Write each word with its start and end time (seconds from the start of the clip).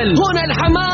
هنا 0.00 0.44
الحماس 0.44 0.93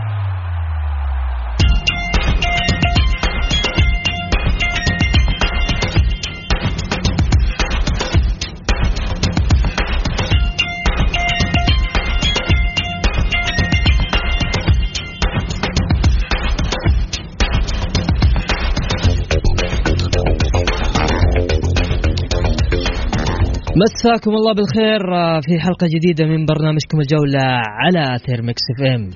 مساكم 23.83 24.31
الله 24.31 24.53
بالخير 24.53 25.15
آه، 25.15 25.39
في 25.39 25.59
حلقة 25.59 25.87
جديدة 25.95 26.25
من 26.25 26.45
برنامجكم 26.45 26.99
الجولة 26.99 27.43
على 27.81 28.15
أثير 28.15 28.41
Mix 28.41 28.61
FM 28.71 29.09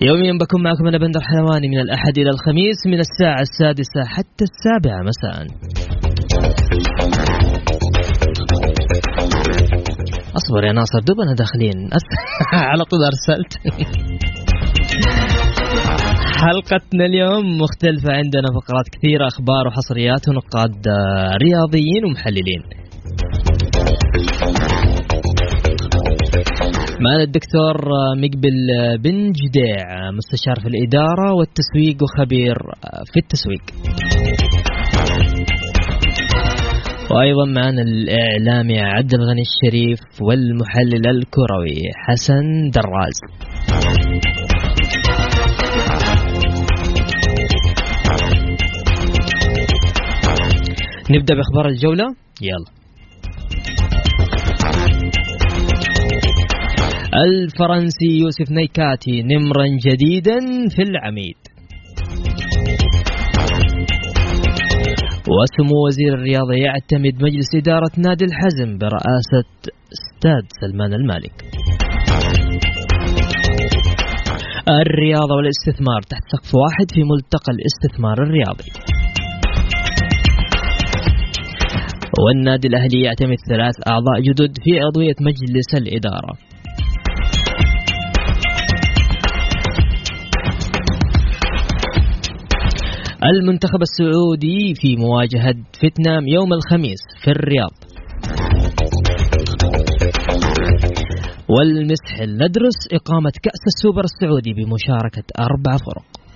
يوميا 0.00 0.32
بكون 0.40 0.62
معكم 0.62 0.86
أنا 0.86 0.98
بندر 0.98 1.20
حلواني 1.20 1.68
من 1.68 1.78
الأحد 1.78 2.18
إلى 2.18 2.30
الخميس 2.30 2.86
من 2.86 3.00
الساعة 3.00 3.40
السادسة 3.40 4.04
حتى 4.04 4.44
السابعة 4.50 5.02
مساء. 5.02 5.46
أصبر 10.36 10.64
يا 10.64 10.72
ناصر 10.72 11.00
دوبنا 11.00 11.34
داخلين. 11.34 11.88
على 12.72 12.84
طول 12.84 12.98
أرسلت. 13.04 13.52
حلقتنا 16.44 17.06
اليوم 17.06 17.58
مختلفة 17.58 18.12
عندنا 18.12 18.48
فقرات 18.56 18.84
كثيرة 18.92 19.26
أخبار 19.26 19.66
وحصريات 19.66 20.28
ونقاد 20.28 20.88
آه، 20.88 21.36
رياضيين 21.44 22.04
ومحللين. 22.04 22.62
معنا 27.00 27.22
الدكتور 27.22 27.76
آه، 27.76 28.14
مقبل 28.16 28.56
آه، 28.80 28.96
بن 28.96 29.32
جديع 29.32 30.10
مستشار 30.10 30.56
في 30.62 30.68
الإدارة 30.68 31.32
والتسويق 31.34 32.02
وخبير 32.02 32.56
في 33.12 33.20
التسويق. 33.20 33.62
وأيضا 37.10 37.44
معنا 37.44 37.82
الإعلامي 37.82 38.80
عبد 38.80 39.14
الغني 39.14 39.42
الشريف 39.42 40.00
والمحلل 40.22 41.06
الكروي 41.16 41.80
حسن 42.06 42.70
دراز. 42.74 43.18
نبدأ 51.10 51.34
بأخبار 51.34 51.68
الجولة؟ 51.68 52.04
يلا. 52.42 52.70
الفرنسي 57.14 58.18
يوسف 58.20 58.50
نيكاتي 58.50 59.22
نمرا 59.22 59.66
جديدا 59.86 60.38
في 60.76 60.82
العميد. 60.82 61.36
وسمو 65.28 65.86
وزير 65.86 66.14
الرياضة 66.14 66.54
يعتمد 66.54 67.22
مجلس 67.22 67.54
إدارة 67.54 67.90
نادي 67.98 68.24
الحزم 68.24 68.78
برئاسة 68.78 69.48
استاد 69.96 70.46
سلمان 70.60 70.92
المالك. 70.94 71.44
الرياضة 74.68 75.34
والاستثمار 75.36 76.02
تحت 76.02 76.22
سقف 76.32 76.54
واحد 76.54 76.90
في 76.94 77.02
ملتقى 77.02 77.52
الاستثمار 77.52 78.22
الرياضي. 78.22 78.70
والنادي 82.26 82.68
الأهلي 82.68 83.00
يعتمد 83.02 83.36
ثلاث 83.48 83.74
أعضاء 83.88 84.20
جدد 84.20 84.52
في 84.64 84.80
عضوية 84.80 85.14
مجلس 85.20 85.74
الإدارة. 85.74 86.32
المنتخب 93.24 93.82
السعودي 93.82 94.74
في 94.74 94.96
مواجهة 94.96 95.54
فيتنام 95.80 96.28
يوم 96.28 96.52
الخميس 96.52 97.02
في 97.22 97.30
الرياض. 97.30 97.74
والمسحل 101.48 102.34
ندرس 102.34 102.78
إقامة 102.92 103.32
كأس 103.42 103.62
السوبر 103.66 104.04
السعودي 104.04 104.52
بمشاركة 104.52 105.24
أربع 105.40 105.76
فرق. 105.76 106.27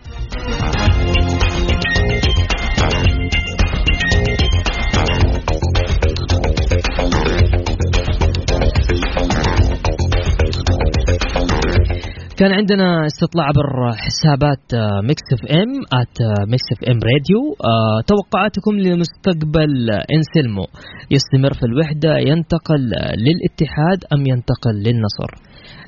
كان 12.42 12.53
عندنا 12.53 13.06
استطلاع 13.06 13.44
عبر 13.47 13.66
حسابات 14.04 14.75
آه، 14.75 15.00
Mix 15.08 15.26
FM 15.32 15.70
at 16.00 16.16
Mix 16.50 16.66
FM 16.72 16.98
Radio 17.10 17.41
آه، 17.70 17.98
توقعاتكم 18.06 18.75
لمستقبل 18.86 19.91
انسلمو 20.16 20.66
يستمر 21.10 21.53
في 21.54 21.66
الوحدة 21.66 22.19
ينتقل 22.19 22.82
للاتحاد 23.25 24.04
أم 24.12 24.26
ينتقل 24.26 24.75
للنصر؟ 24.86 25.30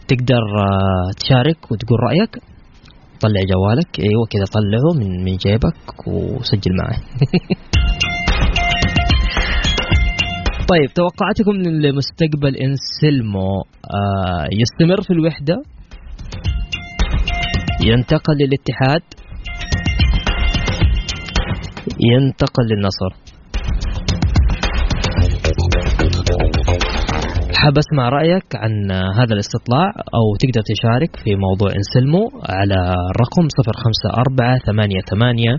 تقدر 0.08 0.44
آه، 0.60 1.10
تشارك 1.20 1.58
وتقول 1.70 1.98
رأيك. 2.08 2.32
طلع 3.20 3.40
جوالك. 3.52 3.90
أيوه 4.00 4.24
كذا 4.32 4.44
طلعه 4.56 4.88
من 4.98 5.24
من 5.24 5.36
جيبك 5.36 6.08
وسجل 6.08 6.72
معي 6.80 6.98
طيب 10.72 10.88
توقعاتكم 10.94 11.52
لمستقبل 11.52 12.56
انسلمو 12.56 13.48
آه 13.96 14.46
يستمر 14.60 15.02
في 15.02 15.12
الوحدة 15.12 15.73
ينتقل 17.80 18.34
للاتحاد. 18.34 19.02
ينتقل 22.00 22.64
للنصر. 22.70 23.10
حاب 27.54 27.78
أسمع 27.78 28.08
رأيك 28.08 28.44
عن 28.56 28.90
هذا 28.92 29.34
الاستطلاع 29.34 29.86
أو 30.14 30.36
تقدر 30.40 30.62
تشارك 30.74 31.16
في 31.16 31.34
موضوع 31.34 31.70
انسلمو 31.76 32.30
على 32.48 32.94
الرقم 33.10 33.48
054 33.58 34.58
88 34.58 35.58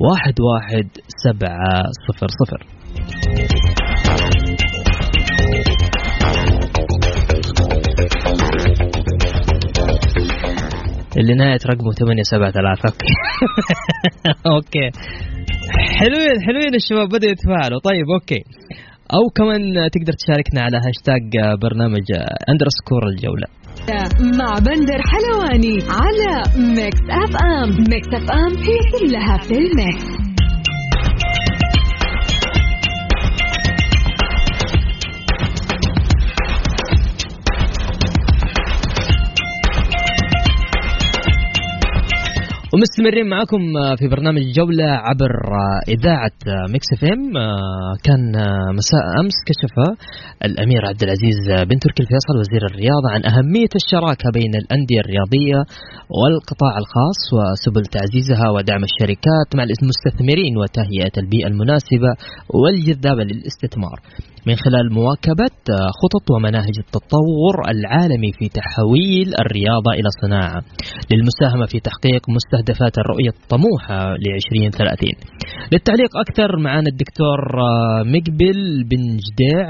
11 0.00 0.88
700 1.24 2.82
اللي 11.18 11.34
نهاية 11.34 11.58
رقمه 11.66 11.92
873 11.92 12.82
okay. 12.86 13.12
okay. 14.54 14.88
حلوين 16.00 16.36
حلوين 16.46 16.74
الشباب 16.74 17.08
بدأوا 17.08 17.32
يتفاعلوا. 17.32 17.80
طيب 17.84 18.06
okay. 18.14 18.42
أو 19.14 19.30
كمان 19.34 19.90
تقدر 19.90 20.12
تشاركنا 20.12 20.60
على 20.62 20.76
هاشتاج 20.76 21.22
برنامج 21.62 22.06
underscore 22.48 23.02
الجولة. 23.08 23.46
مع 24.38 24.54
بندر 24.58 25.00
حلواني 25.12 25.78
على 25.88 26.42
Mix 26.56 27.00
FM 27.10 27.68
Mix 27.90 28.08
FM 28.08 28.56
هي 28.56 28.78
كلها 28.92 29.36
في 29.38 29.54
ال 29.54 29.67
mix. 29.67 30.21
ومستمرين 42.74 43.28
معكم 43.28 43.62
في 43.98 44.08
برنامج 44.08 44.42
جولة 44.58 44.84
عبر 44.84 45.32
إذاعة 45.88 46.38
Mix 46.72 46.86
FM. 46.94 47.32
كان 48.04 48.22
مساء 48.78 49.04
أمس 49.20 49.36
كشف 49.48 49.74
الأمير 50.44 50.86
عبد 50.86 51.02
العزيز 51.02 51.40
بن 51.70 51.78
تركي 51.78 52.02
الفيصل 52.02 52.34
وزير 52.40 52.62
الرياضة 52.70 53.08
عن 53.14 53.22
أهمية 53.32 53.72
الشراكة 53.80 54.26
بين 54.38 54.52
الأندية 54.62 55.00
الرياضية 55.04 55.60
والقطاع 56.18 56.74
الخاص 56.82 57.20
وسبل 57.36 57.84
تعزيزها 57.96 58.48
ودعم 58.54 58.84
الشركات 58.90 59.48
مع 59.56 59.62
المستثمرين 59.82 60.52
وتهيئة 60.60 61.14
البيئة 61.22 61.48
المناسبة 61.52 62.10
والجذابة 62.60 63.22
للاستثمار. 63.30 63.98
من 64.46 64.56
خلال 64.64 64.86
مواكبة 64.92 65.58
خطط 66.00 66.26
ومناهج 66.34 66.76
التطور 66.84 67.54
العالمي 67.74 68.32
في 68.38 68.46
تحويل 68.58 69.28
الرياضة 69.42 69.90
إلى 69.98 70.08
صناعة. 70.22 70.60
للمساهمة 71.10 71.66
في 71.72 71.78
تحقيق 71.88 72.22
مستهدفات 72.36 72.61
الرؤية 73.02 73.32
الطموحة 73.40 73.98
ل 74.22 74.24
2030 74.34 75.08
للتعليق 75.72 76.16
أكثر 76.24 76.50
معنا 76.58 76.88
الدكتور 76.92 77.38
مقبل 78.14 78.58
بن 78.90 79.02
جديع 79.26 79.66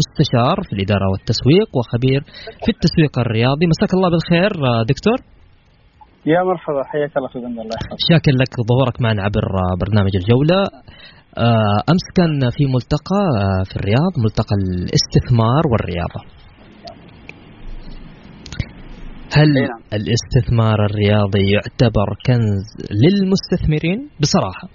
مستشار 0.00 0.56
في 0.66 0.72
الإدارة 0.76 1.06
والتسويق 1.12 1.68
وخبير 1.76 2.20
في 2.64 2.70
التسويق 2.74 3.18
الرياضي. 3.18 3.66
مساك 3.66 3.94
الله 3.96 4.08
بالخير 4.10 4.52
دكتور. 4.92 5.18
يا 6.26 6.40
مرحبا 6.50 6.82
حياك 6.92 7.16
الله 7.16 7.28
في 7.28 7.38
الله 7.38 7.74
يحفظك. 7.76 8.00
شاكر 8.10 8.34
لك 8.42 8.52
ظهورك 8.70 8.96
معنا 9.04 9.22
عبر 9.22 9.46
برنامج 9.82 10.14
الجولة. 10.20 10.60
أمس 11.92 12.04
كان 12.16 12.50
في 12.56 12.64
ملتقى 12.74 13.22
في 13.68 13.76
الرياض 13.76 14.12
ملتقى 14.24 14.54
الاستثمار 14.62 15.62
والرياضة. 15.70 16.20
هل 19.36 19.68
الاستثمار 19.92 20.86
الرياضي 20.90 21.52
يعتبر 21.52 22.08
كنز 22.26 22.66
للمستثمرين؟ 23.02 24.08
بصراحة. 24.20 24.68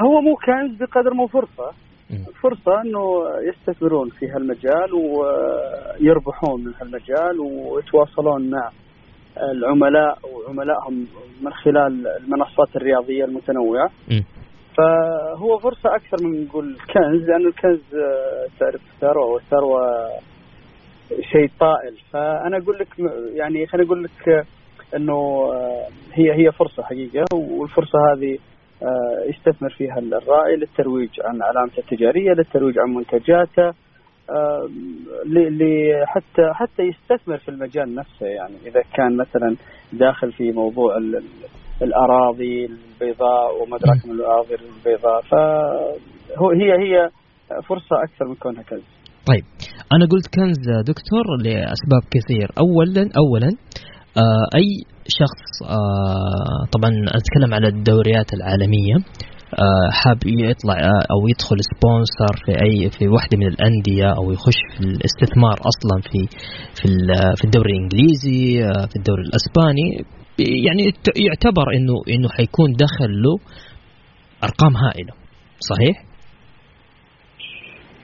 هو 0.00 0.20
مو 0.20 0.34
كنز 0.34 0.78
بقدر 0.80 1.14
مو 1.14 1.26
فرصة. 1.26 1.72
فرصة 2.42 2.80
إنه 2.84 3.02
يستثمرون 3.48 4.08
في 4.10 4.26
هالمجال 4.26 4.94
ويربحون 4.94 6.64
من 6.64 6.72
هالمجال 6.80 7.40
ويتواصلون 7.40 8.50
مع 8.50 8.70
العملاء 9.52 10.18
وعملائهم 10.32 11.06
من 11.42 11.52
خلال 11.52 12.06
المنصات 12.06 12.76
الرياضية 12.76 13.24
المتنوعة. 13.24 13.90
م. 14.10 14.20
فهو 14.78 15.58
فرصة 15.58 15.96
أكثر 15.96 16.16
من 16.26 16.44
نقول 16.44 16.76
كنز 16.94 17.28
لأنه 17.28 17.48
الكنز 17.48 17.82
تعرف 18.60 18.80
ثروة 19.00 19.26
والثروة 19.26 19.80
شيء 21.20 21.50
طائل. 21.60 21.96
فأنا 22.12 22.58
أقول 22.58 22.78
لك 22.78 22.88
يعني 23.34 23.66
خليني 23.66 23.86
أقول 23.86 24.04
لك 24.04 24.46
إنه 24.96 25.50
هي 26.12 26.32
هي 26.32 26.52
فرصة 26.52 26.82
حقيقة 26.82 27.24
والفرصة 27.32 27.98
هذه 28.12 28.38
يستثمر 29.28 29.70
فيها 29.70 29.98
الراعي 29.98 30.56
للترويج 30.56 31.10
عن 31.24 31.42
علامته 31.42 31.78
التجارية 31.78 32.32
للترويج 32.32 32.78
عن 32.78 32.94
منتجاته 32.94 33.72
حتى 36.06 36.52
حتى 36.52 36.82
يستثمر 36.82 37.36
في 37.36 37.48
المجال 37.48 37.94
نفسه. 37.94 38.26
يعني 38.26 38.54
إذا 38.66 38.82
كان 38.94 39.16
مثلا 39.16 39.56
داخل 39.92 40.32
في 40.32 40.52
موضوع 40.52 40.96
الأراضي 41.82 42.64
البيضاء 42.66 43.62
وما 43.62 43.76
أدراك 43.76 44.06
من 44.06 44.12
الأراضي 44.12 44.54
البيضاء. 44.54 45.20
فهو 45.20 46.50
هي 46.50 46.72
هي 46.72 47.10
فرصة 47.68 48.02
أكثر 48.02 48.24
من 48.24 48.34
كونها 48.34 48.62
كنز. 48.62 48.82
طيب. 49.26 49.44
أنا 49.96 50.06
قلت 50.06 50.26
كنز 50.34 50.64
دكتور 50.86 51.24
لأسباب 51.44 52.02
كثير. 52.10 52.48
اولا 52.58 53.10
اولا 53.22 53.48
آه 54.16 54.56
أي 54.58 54.68
شخص 55.08 55.70
آه 55.70 56.66
طبعا 56.72 56.90
أتكلم 57.18 57.54
على 57.54 57.68
الدوريات 57.68 58.34
العالمية 58.34 58.96
حاب 59.92 60.18
يطلع 60.26 60.76
أو 61.10 61.28
يدخل 61.28 61.56
سبونسر 61.72 62.44
في 62.44 62.52
أي 62.64 62.90
في 62.90 63.08
واحدة 63.08 63.38
من 63.38 63.46
الأندية 63.46 64.08
أو 64.18 64.32
يخش 64.32 64.60
في 64.76 64.80
الاستثمار 64.80 65.54
أصلا 65.54 66.00
في 66.02 66.20
في 66.78 66.88
في 67.36 67.44
الدوري 67.44 67.72
الإنجليزي 67.72 68.42
في 68.90 68.96
الدوري 68.96 69.22
الأسباني. 69.22 70.04
يعني 70.38 70.82
يعتبر 71.26 71.66
إنه 71.76 71.94
إنه 72.14 72.28
حيكون 72.28 72.72
دخل 72.72 73.22
له 73.22 73.38
أرقام 74.44 74.76
هائلة. 74.76 75.12
صحيح؟ 75.70 76.04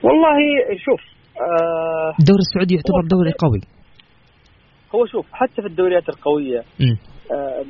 والله 0.03 0.37
شوف 0.85 1.18
الدوري 2.19 2.39
السعودي 2.39 2.73
يعتبر 2.75 3.01
دوري 3.09 3.31
قوي 3.39 3.61
هو 4.95 5.05
شوف 5.05 5.25
حتى 5.31 5.61
في 5.61 5.67
الدوريات 5.67 6.09
القوية 6.09 6.59
م. 6.79 6.95
آه 7.33 7.63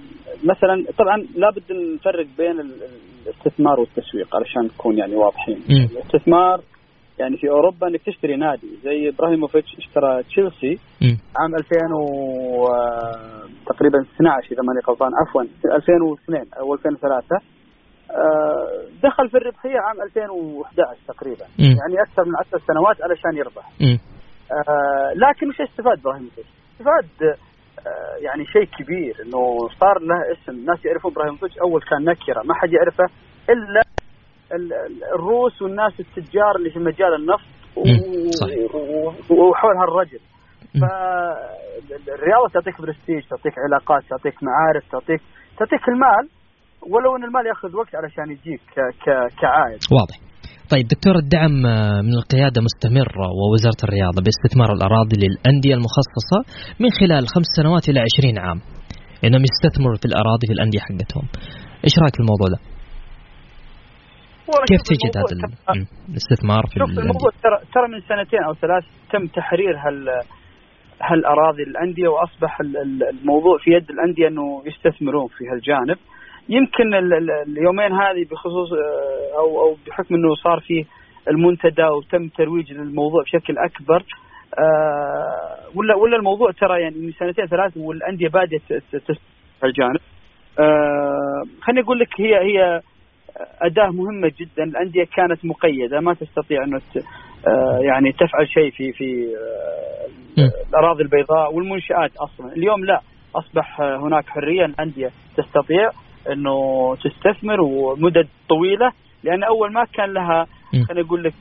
مثلا 0.44 0.86
طبعا 0.98 1.18
لابد 1.36 1.64
نفرق 1.96 2.28
بين 2.38 2.60
الاستثمار 2.60 3.80
والتسويق 3.80 4.36
علشان 4.36 4.62
نكون 4.62 4.98
يعني 4.98 5.16
واضحين 5.16 5.58
م. 5.70 5.88
الاستثمار 5.92 6.62
يعني 7.20 7.38
في 7.38 7.50
أوروبا 7.50 7.88
إنك 7.88 8.02
تشتري 8.06 8.36
نادي 8.36 8.68
زي 8.84 9.10
إبراهيموفيتش 9.10 9.78
اشترى 9.78 10.24
تشيلسي. 10.24 10.80
عام 11.40 11.56
2000 11.56 11.96
و 11.96 12.68
تقريبا 13.68 14.02
12 14.16 14.52
إذا 14.52 14.62
ماني 14.68 14.80
غلطان 14.88 15.12
عفوا 15.22 15.42
2002 15.76 16.46
أو 16.60 16.74
2003 16.74 17.36
آه 17.36 17.40
دخل 19.04 19.30
في 19.30 19.38
الربحية 19.38 19.80
عام 19.80 20.02
2011 20.02 21.00
تقريبا. 21.08 21.46
م. 21.60 21.64
يعني 21.64 22.02
أكثر 22.08 22.26
من 22.26 22.36
10 22.40 22.60
سنوات 22.68 23.02
علشان 23.04 23.38
يربح. 23.38 23.70
م. 23.82 23.98
آه 24.52 25.14
لكن 25.16 25.50
وش 25.50 25.62
استفاد 25.62 26.00
ابراهيموفيتش؟ 26.00 26.48
استفاد 26.74 27.38
يعني 28.22 28.46
شيء 28.46 28.66
كبير 28.66 29.16
إنه 29.26 29.68
صار 29.80 30.00
له 30.00 30.32
اسم. 30.32 30.52
الناس 30.52 30.86
يعرفون 30.86 31.12
ابراهيموفيتش 31.12 31.58
أول 31.58 31.82
كان 31.82 32.04
نكرة. 32.06 32.44
ما 32.46 32.54
حد 32.54 32.74
يعرفه 32.74 33.06
إلا 33.50 33.82
الروس 35.16 35.62
والناس 35.62 36.00
التجار 36.00 36.56
اللي 36.56 36.70
في 36.70 36.80
مجال 36.80 37.14
النفط 37.16 37.46
وحول 39.32 39.78
هالرجل. 39.78 40.20
فالرياضه 40.82 42.50
تعطيك 42.54 42.82
برستيج 42.82 43.24
تعطيك 43.30 43.54
علاقات 43.60 44.04
تعطيك 44.10 44.44
معارف 44.44 44.92
تعطيك 44.92 45.22
تعطيك 45.58 45.90
المال 45.90 46.30
ولو 46.94 47.16
إن 47.18 47.24
المال 47.24 47.46
ياخذ 47.48 47.76
وقت 47.76 47.96
علشان 47.96 48.32
يجيك 48.36 48.62
كعائد. 49.42 49.80
واضح. 49.98 50.18
طيب 50.74 50.86
دكتور 50.88 51.16
الدعم 51.16 51.56
من 52.08 52.16
القيادة 52.22 52.60
مستمر 52.68 53.12
ووزارة 53.40 53.82
الرياضة 53.84 54.20
باستثمار 54.26 54.70
الأراضي 54.78 55.16
للأندية 55.24 55.74
المخصصة 55.80 56.40
من 56.80 56.90
خلال 57.00 57.24
خمس 57.34 57.50
سنوات 57.60 57.90
إلى 57.90 58.00
عشرين 58.08 58.40
عام. 58.40 58.60
إنهم 59.26 59.44
يستثمروا 59.50 59.98
في 60.02 60.08
الأراضي 60.12 60.46
في 60.48 60.54
الأندية 60.54 60.80
حقتهم. 60.80 61.26
إيش 61.86 61.94
رأيك 62.02 62.16
في 62.16 62.24
الموضوع 62.26 62.48
ده؟ 62.54 62.60
كيف 64.70 64.82
تجد 64.92 65.14
هذا 65.18 65.36
الاستثمار 66.10 66.64
في 66.70 66.80
شوف 66.80 66.90
الموضوع 66.90 67.32
ترى 67.44 67.58
ترى 67.74 67.88
من 67.94 68.00
سنتين 68.12 68.44
أو 68.48 68.54
ثلاث 68.54 68.84
تم 69.12 69.28
تحرير 69.28 69.74
هال 69.78 70.10
هالأراضي 71.02 71.64
الأندية 71.64 72.08
وأصبح 72.08 72.60
الموضوع 72.62 73.58
في 73.64 73.72
يد 73.72 73.90
الأندية 73.90 74.28
أنه 74.28 74.64
يستثمرون 74.70 75.28
في 75.28 75.44
هالجانب. 75.52 75.98
يمكن 76.50 76.94
اليومين 77.48 77.92
هذه 77.94 78.26
بخصوص 78.32 78.70
أو 79.38 79.62
أو 79.62 79.78
بحكم 79.88 80.16
إنه 80.16 80.36
صار 80.36 80.60
فيه 80.60 80.86
المنتدى 81.30 81.84
وتم 81.84 82.28
ترويج 82.28 82.74
للموضوع 82.74 83.24
بشكل 83.24 83.58
أكبر 83.58 84.04
ولا 85.76 85.96
ولا 85.96 86.18
الموضوع 86.18 86.52
ترى 86.52 86.82
يعني 86.82 86.96
من 86.96 87.12
سنتين 87.12 87.46
ثلاث 87.46 87.78
والأندية 87.78 88.28
بادية 88.28 88.58
في 88.58 89.64
الجانب 89.64 90.00
خليني 91.62 91.82
أقول 91.82 92.00
لك 92.00 92.22
هي 92.22 92.36
هي 92.36 92.82
أداة 93.62 93.88
مهمة 93.88 94.32
جدا. 94.40 94.64
الأندية 94.64 95.04
كانت 95.16 95.46
مقيدة 95.46 96.00
ما 96.00 96.14
تستطيع 96.14 96.64
إنه 96.64 96.82
يعني 97.80 98.12
تفعل 98.12 98.48
شيء 98.48 98.72
في 98.72 98.92
في 98.92 99.36
الأراضي 100.70 101.04
البيضاء 101.04 101.54
والمنشآت 101.54 102.18
أصلا. 102.18 102.54
اليوم 102.54 102.86
لا 102.86 103.02
أصبح 103.36 103.82
هناك 103.82 104.26
حرية 104.28 104.66
الأندية 104.66 105.12
تستطيع. 105.38 105.90
إنه 106.32 106.96
تستثمر 106.96 107.62
ومدد 107.62 108.28
طويلة 108.50 108.92
لأن 109.24 109.44
أول 109.44 109.74
ما 109.74 109.86
كان 109.94 110.14
لها 110.14 110.48
خليني 110.88 111.08
أقول 111.08 111.24
لك 111.24 111.34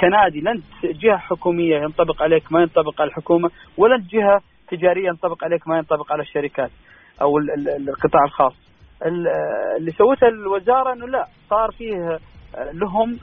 كنادي 0.00 0.40
لا 0.40 0.52
انت 0.52 0.64
جهة 1.02 1.16
حكومية 1.16 1.76
ينطبق 1.76 2.22
عليك 2.22 2.52
ما 2.52 2.60
ينطبق 2.60 3.00
على 3.00 3.08
الحكومة 3.08 3.50
ولا 3.78 3.94
انت 3.96 4.12
جهة 4.12 4.40
تجارية 4.68 5.08
ينطبق 5.08 5.44
عليك 5.44 5.68
ما 5.68 5.76
ينطبق 5.76 6.12
على 6.12 6.22
الشركات 6.22 6.70
أو 7.22 7.38
القطاع 7.88 8.24
الخاص. 8.24 8.54
اللي 9.76 9.92
سوتها 9.98 10.28
الوزارة 10.28 10.92
إنه 10.92 11.08
لا 11.08 11.26
صار 11.50 11.70
فيه 11.78 12.18
لهم 12.72 13.18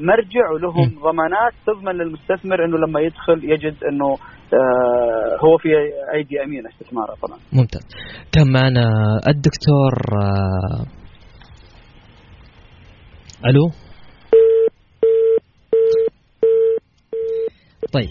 مرجع 0.00 0.50
ولهم 0.54 0.88
ضمانات 1.02 1.52
تضمن 1.66 1.92
للمستثمر 1.92 2.64
إنه 2.64 2.78
لما 2.78 3.00
يدخل 3.00 3.44
يجد 3.44 3.84
إنه 3.84 4.16
هو 5.44 5.58
في 5.58 5.68
أيدي 6.14 6.42
أمينة 6.44 6.68
استثماره 6.68 7.14
طبعا. 7.22 7.38
ممتاز. 7.52 7.86
كان 8.32 8.52
معنا 8.52 8.86
الدكتور 9.28 9.92
ألو 13.46 13.70
طيب 17.92 18.08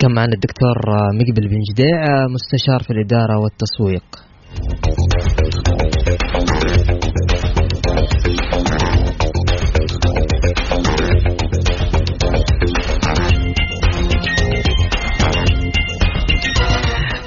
كان 0.00 0.14
معنا 0.14 0.32
الدكتور 0.34 0.76
مقبل 1.14 1.48
بن 1.48 1.60
جديع 1.72 2.26
مستشار 2.34 2.82
في 2.86 2.90
الإدارة 2.90 3.38
والتسويق 3.38 4.29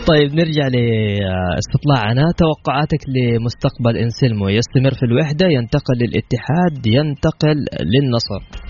طيب 0.08 0.36
نرجع 0.36 0.68
لاستطلاعنا 0.68 2.24
توقعاتك 2.38 3.04
لمستقبل 3.08 3.98
انسلمو 3.98 4.50
يستمر 4.50 4.94
في 4.94 5.06
الوحدة 5.06 5.46
ينتقل 5.46 5.96
للاتحاد 5.98 6.88
ينتقل 6.88 7.58
للنصر. 7.94 8.63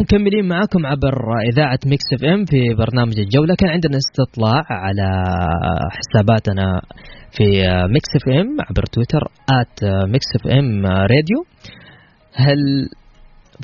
ومكملين 0.00 0.48
معاكم 0.48 0.86
عبر 0.86 1.14
إذاعة 1.52 1.78
Mix 1.86 2.04
FM 2.12 2.44
في 2.44 2.74
برنامج 2.74 3.18
الجولة. 3.18 3.54
كان 3.58 3.68
عندنا 3.68 3.98
استطلاع 3.98 4.64
على 4.70 5.08
حساباتنا 5.96 6.80
في 7.36 7.44
Mix 7.94 8.10
FM 8.16 8.56
عبر 8.60 8.82
تويتر 8.92 9.22
at 9.60 9.84
Mix 10.12 10.26
FM 10.36 10.86
Radio 10.86 11.44
هل 12.34 12.58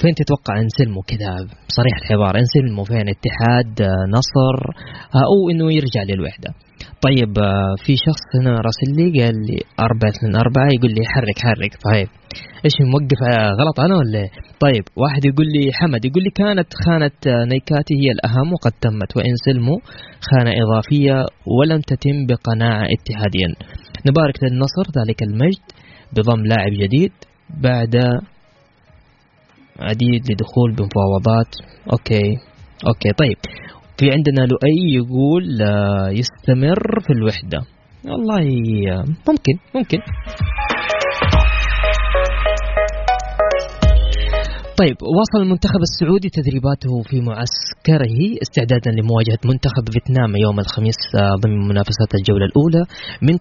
فين 0.00 0.14
تتوقع 0.14 0.60
انسلمو 0.60 1.00
كذا؟ 1.00 1.48
بصريح 1.68 1.96
الحوار 2.02 2.38
انسلمو 2.38 2.84
فين؟ 2.84 3.06
اتحاد 3.08 3.88
نصر 4.08 4.56
أو 5.14 5.50
إنه 5.50 5.72
يرجع 5.72 6.02
للوحدة؟ 6.02 6.50
طيب 7.02 7.34
في 7.84 7.96
شخص 7.96 8.24
هنا 8.40 8.50
راسل 8.50 8.90
لي 8.96 9.24
قال 9.24 9.34
لي 9.46 9.58
أربعة 9.80 10.12
من 10.22 10.36
أربعة 10.36 10.68
يقول 10.76 10.90
لي 10.90 11.04
حرك 11.06 11.38
حرك. 11.38 11.72
طيب 11.92 12.08
إيش 12.64 12.72
موقف 12.80 13.20
غلط 13.60 13.80
أنا 13.80 13.96
ولا 13.96 14.28
طيب 14.60 14.84
واحد 14.96 15.24
يقول 15.24 15.46
لي 15.46 15.72
حمد 15.72 16.04
يقول 16.04 16.22
لي 16.22 16.30
كانت 16.30 16.68
خانة 16.84 17.44
نيكاتي 17.44 17.94
هي 17.94 18.10
الأهم 18.16 18.52
وقد 18.52 18.72
تمت 18.80 19.16
وانسلمو 19.16 19.78
خانة 20.20 20.52
إضافية 20.62 21.26
ولم 21.46 21.80
تتم 21.80 22.26
بقناعة 22.28 22.86
اتحاديا. 22.94 23.48
نبارك 24.06 24.42
للنصر 24.42 24.84
ذلك 24.98 25.22
المجد 25.22 25.66
بضم 26.12 26.40
لاعب 26.46 26.72
جديد 26.72 27.12
بعد 27.62 27.96
عديد 29.80 30.22
لدخول 30.30 30.70
بمفاوضات. 30.72 31.52
okay 31.92 32.28
okay 32.88 33.10
طيب. 33.18 33.36
في 33.98 34.10
عندنا 34.10 34.40
لؤي 34.46 34.94
يقول 34.94 35.60
يستمر 36.18 37.00
في 37.00 37.12
الوحدة. 37.12 37.60
والله 38.04 38.44
ممكن 39.28 39.52
ممكن. 39.74 39.98
طيب 44.82 44.96
واصل 45.18 45.38
المنتخب 45.44 45.80
السعودي 45.88 46.28
تدريباته 46.38 46.92
في 47.08 47.16
معسكره 47.30 48.18
استعدادا 48.44 48.90
لمواجهة 48.98 49.42
منتخب 49.50 49.84
فيتنام 49.92 50.36
يوم 50.44 50.56
الخميس 50.64 51.00
آه، 51.14 51.34
ضمن 51.42 51.58
منافسات 51.70 52.10
الجولة 52.18 52.46
الأولى 52.50 52.82
من 53.22 53.34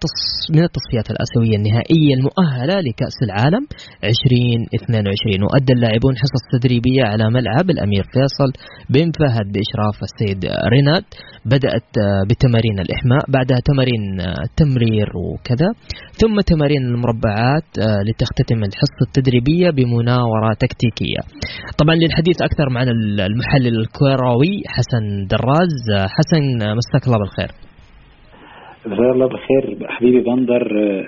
من 0.55 0.63
التصفيات 0.69 1.07
الآسيوية 1.13 1.55
النهائية 1.59 2.13
المؤهلة 2.17 2.75
لكأس 2.87 3.17
العالم 3.27 3.63
2022 4.03 5.43
وأدى 5.45 5.73
اللاعبون 5.77 6.13
حصص 6.21 6.43
تدريبية 6.55 7.03
على 7.11 7.25
ملعب 7.37 7.67
الأمير 7.75 8.03
فيصل 8.13 8.49
بن 8.93 9.07
فهد 9.19 9.47
بإشراف 9.53 9.97
السيد 10.07 10.39
ريناد. 10.73 11.05
بدأت 11.53 11.89
آه، 11.97 12.23
بتمارين 12.29 12.77
الإحماء 12.85 13.23
بعدها 13.35 13.59
تمارين 13.69 14.03
التمرير 14.47 15.07
آه، 15.15 15.19
وكذا 15.25 15.69
ثم 16.21 16.35
تمارين 16.51 16.83
المربعات 16.91 17.69
لتختتم 18.07 18.59
الحصة 18.69 19.01
التدريبية 19.07 19.69
بمناورة 19.77 20.49
تكتيكية. 20.65 21.21
طبعا 21.81 21.95
للحديث 21.95 22.37
أكثر 22.41 22.69
معنا 22.69 22.91
المحلل 23.31 23.75
الكروي 23.81 24.53
حسن 24.75 25.03
دراز. 25.31 25.75
حسن 26.17 26.43
مساك 26.79 27.03
الله 27.07 27.19
بالخير. 27.23 27.51
جزاك 28.85 29.13
الله 29.15 29.27
بالخير. 29.27 29.63
حبيبي 29.95 30.19
بندر 30.29 30.63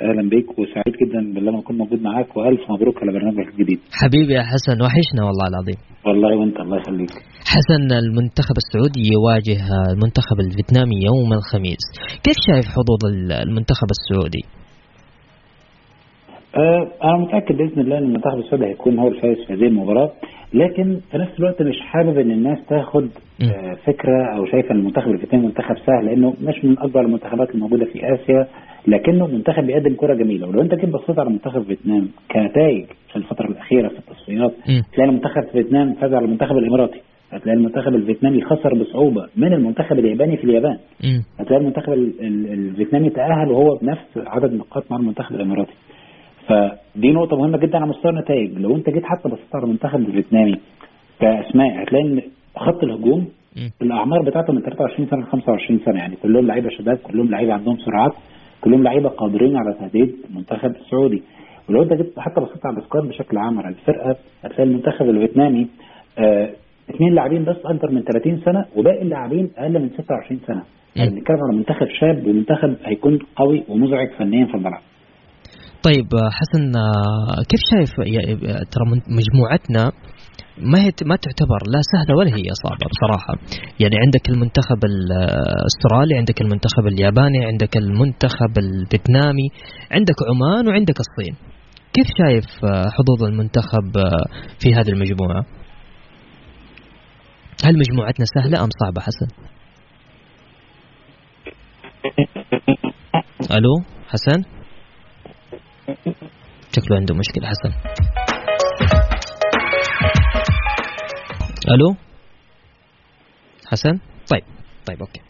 أهلا 0.07 0.29
بك 0.29 0.59
وسعيد 0.59 0.93
جدا 1.01 1.33
بالله 1.33 1.51
ما 1.51 1.59
اكون 1.59 1.77
موجود 1.77 2.01
معاك 2.01 2.37
وألف 2.37 2.61
مبروك 2.69 2.97
على 3.01 3.11
برنامجك 3.11 3.47
الجديد. 3.53 3.79
حبيبي 4.01 4.33
يا 4.33 4.43
حسن 4.51 4.77
وحشنا 4.83 5.21
والله 5.27 5.47
العظيم. 5.51 5.79
والله 6.05 6.37
وأنت 6.37 6.59
الله 6.59 6.77
يخليك. 6.77 7.09
حسن 7.53 7.87
المنتخب 8.03 8.55
السعودي 8.63 9.03
يواجه 9.15 9.59
المنتخب 9.91 10.37
الفيتنامي 10.45 10.95
يوم 11.09 11.33
الخميس. 11.39 11.83
كيف 12.23 12.37
شايف 12.47 12.65
حظوظ 12.75 13.01
المنتخب 13.47 13.87
السعودي؟ 13.97 14.43
آه 16.57 16.87
أنا 17.03 17.17
متأكد 17.17 17.55
بإذن 17.57 17.81
الله 17.81 17.97
إن 17.97 18.03
المنتخب 18.03 18.37
السعودي 18.39 18.65
هيكون 18.65 18.99
هو 18.99 19.07
الفائز 19.07 19.37
في 19.47 19.53
هذه 19.53 19.67
المباراة 19.67 20.11
لكن 20.53 20.99
في 21.11 21.17
نفس 21.17 21.39
الوقت 21.39 21.61
مش 21.61 21.75
حابب 21.81 22.17
إن 22.19 22.31
الناس 22.31 22.57
تاخد 22.69 23.09
آه 23.41 23.73
فكرة 23.85 24.37
أو 24.37 24.45
شايفة 24.45 24.71
إن 24.71 24.79
المنتخب 24.79 25.11
الفيتنامي 25.11 25.45
منتخب 25.45 25.75
سهل 25.85 26.05
لأنه 26.05 26.33
مش 26.41 26.65
من 26.65 26.79
أكبر 26.79 27.01
المنتخبات 27.01 27.49
الموجودة 27.55 27.85
في 27.85 27.99
آسيا 28.13 28.47
لكنه 28.87 29.27
منتخب 29.27 29.63
بيقدم 29.63 29.95
كرة 29.95 30.13
جميلة. 30.15 30.47
ولو 30.47 30.61
أنت 30.61 30.73
جيت 30.75 30.89
بصيت 30.89 31.19
على 31.19 31.29
منتخب 31.29 31.63
فيتنام 31.63 32.09
كنتائج 32.31 32.85
في 33.11 33.15
الفترة 33.15 33.47
الأخيرة 33.47 33.87
في 33.87 33.99
التصفيات 33.99 34.51
تلاقي 34.93 35.09
المنتخب 35.09 35.43
فيتنام 35.51 35.93
فاز 35.93 36.13
على 36.13 36.25
المنتخب 36.25 36.57
الإماراتي. 36.57 37.01
هتلاقي 37.31 37.57
المنتخب 37.57 37.95
الفيتنامي 37.95 38.41
خسر 38.41 38.73
بصعوبة 38.73 39.27
من 39.35 39.53
المنتخب 39.53 39.99
الياباني 39.99 40.37
في 40.37 40.43
اليابان. 40.43 40.77
هتلاقي 41.39 41.61
المنتخب 41.61 41.93
الفيتنامي 41.93 43.09
تأهل 43.09 43.51
وهو 43.51 43.75
بنفس 43.75 44.05
عدد 44.17 44.51
النقاط 44.51 44.83
مع 44.91 44.97
المنتخب 44.97 45.35
الإماراتي. 45.35 45.73
فدي 46.47 47.11
نقطة 47.11 47.37
مهمة 47.37 47.57
جدا 47.57 47.77
على 47.77 47.87
مستوى 47.87 48.11
النتائج. 48.11 48.57
لو 48.59 48.75
انت 48.75 48.89
جيت 48.89 49.03
حتى 49.05 49.29
بصيت 49.29 49.55
على 49.55 49.63
المنتخب 49.63 49.99
الفيتنامي 49.99 50.55
كأسماء 51.19 51.83
هتلاقي 51.83 52.05
إن 52.05 52.21
خط 52.55 52.83
الهجوم 52.83 53.27
الأعمار 53.81 54.21
بتاعته 54.21 54.53
من 54.53 54.61
23 54.61 55.07
سنة 55.09 55.21
ل 55.21 55.23
25 55.23 55.79
سنة. 55.85 55.99
يعني 55.99 56.15
كلهم 56.23 56.47
لعيبة 56.47 56.69
شباب 56.69 56.97
كلهم 56.97 57.29
لعيبة 57.29 57.53
عندهم 57.53 57.77
سرعات 57.77 58.13
كلهم 58.61 58.83
لعيبة 58.83 59.09
قادرين 59.09 59.55
على 59.57 59.73
تهديد 59.79 60.15
المنتخب 60.29 60.75
السعودي 60.75 61.23
ولو 61.69 61.83
انت 61.83 61.93
جيت 61.93 62.19
حتى 62.19 62.41
بصيت 62.41 62.65
على 62.65 62.77
ال 62.77 62.81
squad 62.81 63.03
بشكل 63.07 63.37
عام 63.37 63.59
على 63.59 63.67
الفرقة 63.69 64.15
هتلاقي 64.43 64.63
المنتخب 64.63 65.09
الفيتنامي 65.09 65.67
آه 66.19 66.49
اثنين 66.95 67.13
لاعبين 67.13 67.45
بس 67.45 67.55
أكثر 67.65 67.91
من 67.91 68.01
30 68.03 68.41
سنة 68.45 68.65
وباقي 68.75 69.01
اللاعبين 69.01 69.51
أقل 69.57 69.79
من 69.81 69.89
26 69.89 70.39
سنة. 70.47 70.63
يعني 70.95 71.09
بنتكلم 71.09 71.37
على 71.47 71.57
منتخب 71.57 71.87
شاب 71.99 72.27
ومنتخب 72.27 72.75
هيكون 72.85 73.19
قوي 73.35 73.63
ومزعج 73.69 74.07
فنيا 74.19 74.45
في 74.45 74.53
الملعب. 74.53 74.81
طيب 75.83 76.07
حسن 76.39 76.71
كيف 77.49 77.61
شايف 77.71 77.91
ترى 78.71 78.85
مجموعتنا 79.19 79.83
ما 80.71 80.79
هي 80.83 80.89
ما 81.11 81.15
تعتبر 81.25 81.59
لا 81.73 81.81
سهلة 81.91 82.17
ولا 82.17 82.29
هي 82.29 82.49
صعبة 82.63 82.85
بصراحة؟ 82.93 83.33
يعني 83.79 83.95
عندك 84.03 84.29
المنتخب 84.29 84.79
الأسترالي 84.91 86.17
عندك 86.17 86.41
المنتخب 86.41 86.87
الياباني 86.87 87.45
عندك 87.45 87.77
المنتخب 87.77 88.53
الفيتنامي 88.57 89.47
عندك 89.91 90.15
عمان 90.29 90.67
وعندك 90.67 90.97
الصين. 91.05 91.35
كيف 91.93 92.07
شايف 92.19 92.47
حظوظ 92.95 93.23
المنتخب 93.29 93.87
في 94.61 94.73
هذه 94.73 94.89
المجموعة؟ 94.89 95.41
هل 97.63 97.77
مجموعتنا 97.77 98.25
سهلة 98.25 98.63
أم 98.63 98.69
صعبة 98.81 99.01
حسن؟ 99.01 99.27
ألو 103.51 103.83
حسن؟ 104.07 104.43
شكله 106.75 106.97
عنده 106.97 107.15
مشكلة 107.15 107.47
حسن. 107.47 107.71
ألو؟ 111.73 111.95
حسن؟ 113.71 113.99
طيب 114.31 114.43
طيب 114.85 114.99
أوكي. 114.99 115.21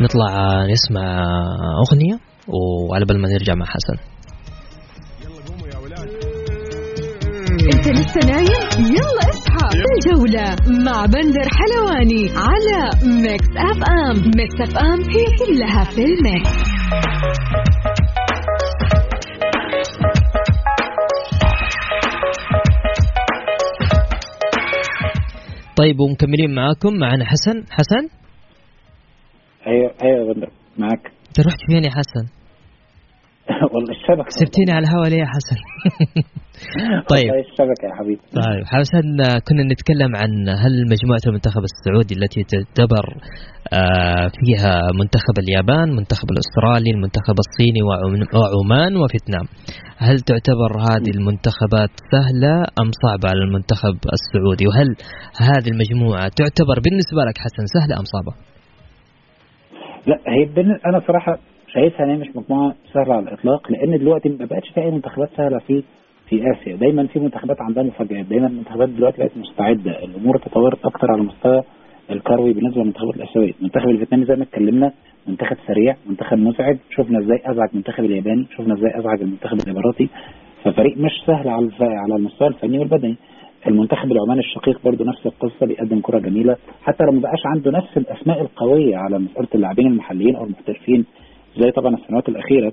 نطلع 0.00 0.64
نسمع 0.66 1.24
أغنية 1.88 2.18
وعلى 2.48 3.04
بال 3.04 3.20
ما 3.20 3.28
نرجع 3.28 3.54
مع 3.54 3.66
حسن. 3.66 4.11
انت 7.62 7.88
لسه 7.88 8.20
نايم؟ 8.26 8.86
يلا 8.96 9.24
اصحى. 9.30 9.68
الجولة 9.78 10.56
مع 10.86 11.06
بندر 11.06 11.48
حلواني 11.58 12.30
على 12.36 12.90
Mix 13.22 13.48
FM 13.56 14.30
Mix 14.36 14.60
FM 14.60 15.00
هي 15.00 15.24
كلها 15.38 15.84
في 15.84 16.04
ال 16.04 16.18
mix. 16.18 16.72
طيب 25.76 26.00
ومكملين 26.00 26.54
معاكم. 26.54 26.94
معنا 26.98 27.24
حسن. 27.24 27.64
حسن؟ 27.70 28.08
أيوه 29.66 29.94
أيوه 30.04 30.34
بندر. 30.34 30.50
معك 30.78 31.12
انت 31.28 31.46
رحت 31.46 31.58
فين 31.66 31.84
يا 31.84 31.90
حسن؟ 31.90 32.41
والله 33.74 33.92
الشبكة. 33.98 34.30
سبتيني 34.40 34.72
على 34.72 34.84
الهواء 34.86 35.08
ليه 35.08 35.18
يا 35.24 35.30
حسن؟ 35.36 35.58
طيب. 37.14 37.28
الشبكة 37.50 37.84
يا 37.90 37.94
حبيبي. 37.98 38.20
طيب 38.46 38.64
حسن 38.74 39.06
كنا 39.48 39.62
نتكلم 39.72 40.10
عن 40.20 40.30
هل 40.64 40.74
مجموعة 40.92 41.24
المنتخب 41.26 41.62
السعودي 41.70 42.14
التي 42.18 42.40
تعتبر 42.52 43.04
آه، 43.80 44.26
فيها 44.40 44.74
منتخب 45.00 45.34
اليابان 45.44 45.88
منتخب 45.98 46.28
الأسترالي 46.34 46.90
المنتخب 46.96 47.36
الصيني 47.44 47.82
وعم- 47.88 48.26
وعمان 48.40 48.92
وفيتنام. 49.02 49.46
هل 50.06 50.16
تعتبر 50.30 50.70
هذه 50.90 51.10
المنتخبات 51.16 51.92
سهلة 52.12 52.54
أم 52.80 52.88
صعبة 53.02 53.26
على 53.32 53.42
المنتخب 53.46 53.96
السعودي؟ 54.16 54.64
وهل 54.68 54.88
هذه 55.50 55.68
المجموعة 55.74 56.26
تعتبر 56.40 56.76
بالنسبة 56.84 57.20
لك 57.28 57.36
حسن 57.44 57.64
سهلة 57.76 57.94
أم 58.00 58.04
صعبة؟ 58.14 58.32
لا 60.06 60.16
هي 60.34 60.42
أنا 60.88 61.00
صراحة 61.08 61.38
شايفها 61.74 62.04
إن 62.06 62.10
هي 62.10 62.16
مش 62.16 62.28
مجموعة 62.36 62.74
سهلة 62.92 63.14
على 63.14 63.22
الإطلاق 63.28 63.72
لأن 63.72 63.98
دلوقتي 63.98 64.28
ما 64.28 64.44
بقتش 64.44 64.68
في 64.74 64.80
أي 64.80 64.90
منتخبات 64.90 65.30
سهلة 65.36 65.58
في 65.58 65.82
في 66.28 66.42
آسيا. 66.52 66.76
دايما 66.76 67.06
في 67.06 67.18
منتخبات 67.20 67.56
عندها 67.60 67.82
مفاجآت. 67.82 68.26
دايما 68.26 68.46
المنتخبات 68.46 68.88
دلوقتي 68.88 69.18
بقت 69.18 69.30
مستعدة. 69.36 70.04
الأمور 70.04 70.38
تطورت 70.38 70.84
أكتر 70.84 71.10
على 71.10 71.20
المستوى 71.20 71.62
الكروي 72.10 72.52
بالنسبة 72.52 72.80
للمنتخبات 72.80 73.16
الاسيويه 73.16 73.52
المنتخب 73.60 73.88
الفيتنامي 73.88 74.24
زي 74.24 74.36
ما 74.36 74.42
اتكلمنا 74.42 74.92
منتخب 75.26 75.56
سريع 75.66 75.96
منتخب 76.06 76.38
مسعد 76.38 76.78
شفنا 76.90 77.18
إزاي 77.18 77.40
أزعج 77.44 77.68
المنتخب 77.72 78.04
الياباني 78.04 78.46
شفنا 78.56 78.74
إزاي 78.74 78.98
أزعج 78.98 79.20
المنتخب 79.22 79.58
الإماراتي. 79.66 80.08
ففريق 80.64 80.98
مش 80.98 81.12
سهل 81.26 81.48
على. 81.48 81.70
على 81.80 82.16
المستوى 82.16 82.48
الفني 82.48 82.78
والبدني. 82.78 83.16
المنتخب 83.66 84.12
العماني 84.12 84.40
الشقيق 84.40 84.80
برضه 84.84 85.04
نفس 85.04 85.26
القصة 85.26 85.66
بيقدم 85.66 86.00
كرة 86.00 86.18
جميلة. 86.18 86.56
حتى 86.82 87.04
لو 87.04 87.12
ما 87.12 87.20
بقاش 87.20 87.46
عنده 87.46 87.70
نفس 87.70 87.96
الأسماء 87.96 88.40
القوية 88.40 88.96
على 88.96 89.18
مساله 89.18 89.48
اللاعبين 89.54 89.86
المحليين 89.86 90.36
أو 90.36 90.44
المحترفين 90.44 91.04
زي 91.56 91.70
طبعا 91.70 91.94
السنوات 91.94 92.28
الأخيرة 92.28 92.72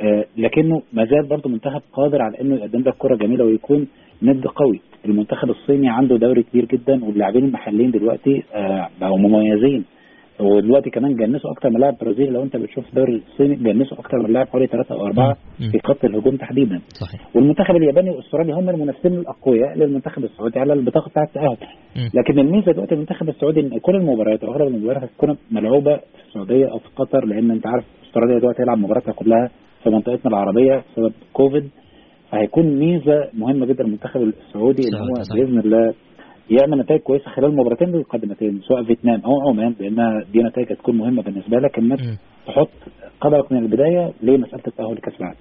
آه، 0.00 0.24
لكنه 0.36 0.82
ما 0.92 1.04
زال 1.04 1.26
برضه 1.28 1.50
منتخب 1.50 1.80
قادر 1.92 2.22
على 2.22 2.40
إنه 2.40 2.54
يقدم 2.56 2.80
لك 2.80 2.94
كرة 2.98 3.16
جميلة 3.16 3.44
ويكون 3.44 3.86
ند 4.22 4.46
قوي. 4.46 4.80
المنتخب 5.04 5.50
الصيني 5.50 5.88
عنده 5.90 6.16
دوري 6.16 6.42
كبير 6.42 6.64
جدا 6.64 7.04
واللاعبين 7.04 7.44
المحليين 7.44 7.90
دلوقتي 7.90 8.42
آه، 8.54 8.88
بقوا 9.00 9.18
مميزين. 9.18 9.84
ودلوقتي 10.40 10.90
كمان 10.90 11.16
جنسوا 11.16 11.50
أكتر 11.50 11.70
من 11.70 11.80
لاعب 11.80 11.94
برازيلي 12.00 12.30
لو 12.30 12.42
أنت 12.42 12.56
بتشوف 12.56 12.88
الدوري 12.88 13.22
الصيني 13.32 13.54
جنسوا 13.56 13.98
أكتر 13.98 14.18
من 14.18 14.32
لاعب 14.32 14.48
حوالي 14.48 14.66
ثلاثة 14.66 14.94
أو 14.94 15.06
أربعة. 15.06 15.36
في 15.72 15.78
خط 15.84 16.04
الهجوم 16.04 16.36
تحديدا. 16.36 16.80
صحيح. 16.88 17.20
والمنتخب 17.36 17.76
الياباني 17.76 18.10
والأسترالي 18.10 18.52
هم 18.52 18.70
المنافسين 18.70 19.12
الأقوياء 19.12 19.78
للمنتخب 19.78 20.24
السعودي 20.24 20.58
على 20.58 20.72
البطاقة 20.72 21.08
بتاعة 21.10 21.24
التأهل. 21.24 21.56
لكن 22.14 22.38
الميزة 22.38 22.72
دلوقتي 22.72 22.94
المنتخب 22.94 23.28
السعودي 23.28 23.60
إن 23.60 23.78
كل 23.78 23.96
المباريات 23.96 24.44
أو 24.44 24.52
أغلب 24.52 24.68
المباريات 24.74 25.02
هتكون 25.02 25.36
ملعوبة 25.50 25.96
في 25.96 26.28
السعودية 26.28 26.66
أو 26.72 26.78
في 26.78 26.88
قطر 26.96 27.24
لأن 27.24 27.50
أنت 27.50 27.66
عارف 27.66 27.84
استراليا 28.12 28.38
دلوقتي 28.38 28.62
هيلعب 28.62 28.78
مباراتها 28.78 29.12
كلها 29.12 29.50
في 29.82 29.90
منطقتنا 29.90 30.30
العربية 30.30 30.84
بسبب 30.92 31.12
كوفيد 31.32 31.70
فهيكون 32.30 32.66
ميزة 32.78 33.28
مهمة 33.34 33.66
جدا 33.66 33.84
المنتخب 33.84 34.20
السعودي 34.20 34.82
إن 34.88 34.94
هو. 34.94 35.06
بإذن 35.34 35.58
الله 35.58 35.94
يعمل 36.50 36.78
نتائج 36.78 37.00
كويسة 37.00 37.30
خلال 37.30 37.48
المباراتين 37.50 37.94
القادمتين 37.94 38.60
سواء 38.68 38.84
فيتنام 38.84 39.20
أو 39.24 39.50
عمان 39.50 39.74
لانها 39.80 40.10
دي 40.32 40.38
نتائج 40.42 40.72
هتكون 40.72 40.96
مهمة 40.98 41.22
بالنسبة 41.22 41.56
لك 41.58 41.78
إنك. 41.78 42.00
تحط 42.46 42.68
قدرك 43.20 43.52
من 43.52 43.58
البداية 43.58 44.12
لمسألة 44.22 44.62
التأهل 44.68 44.94
لكأس 44.94 45.14
العالم. 45.20 45.38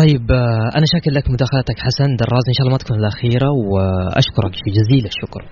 طيب 0.00 0.24
آه، 0.30 0.68
أنا 0.76 0.86
شاكر 0.92 1.10
لك 1.16 1.24
مداخلتك 1.34 1.78
حسن 1.86 2.16
دراز 2.22 2.44
إن 2.50 2.54
شاء 2.56 2.62
الله 2.64 2.72
ما 2.76 2.78
تكون 2.84 2.96
الأخيرة 3.02 3.50
وأشكرك 3.72 4.54
جزيل 4.78 5.04
الشكر 5.12 5.42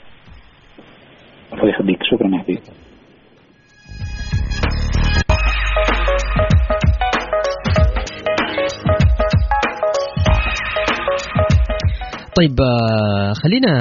طيب 12.39 12.57
آه، 12.61 13.33
خلينا 13.43 13.73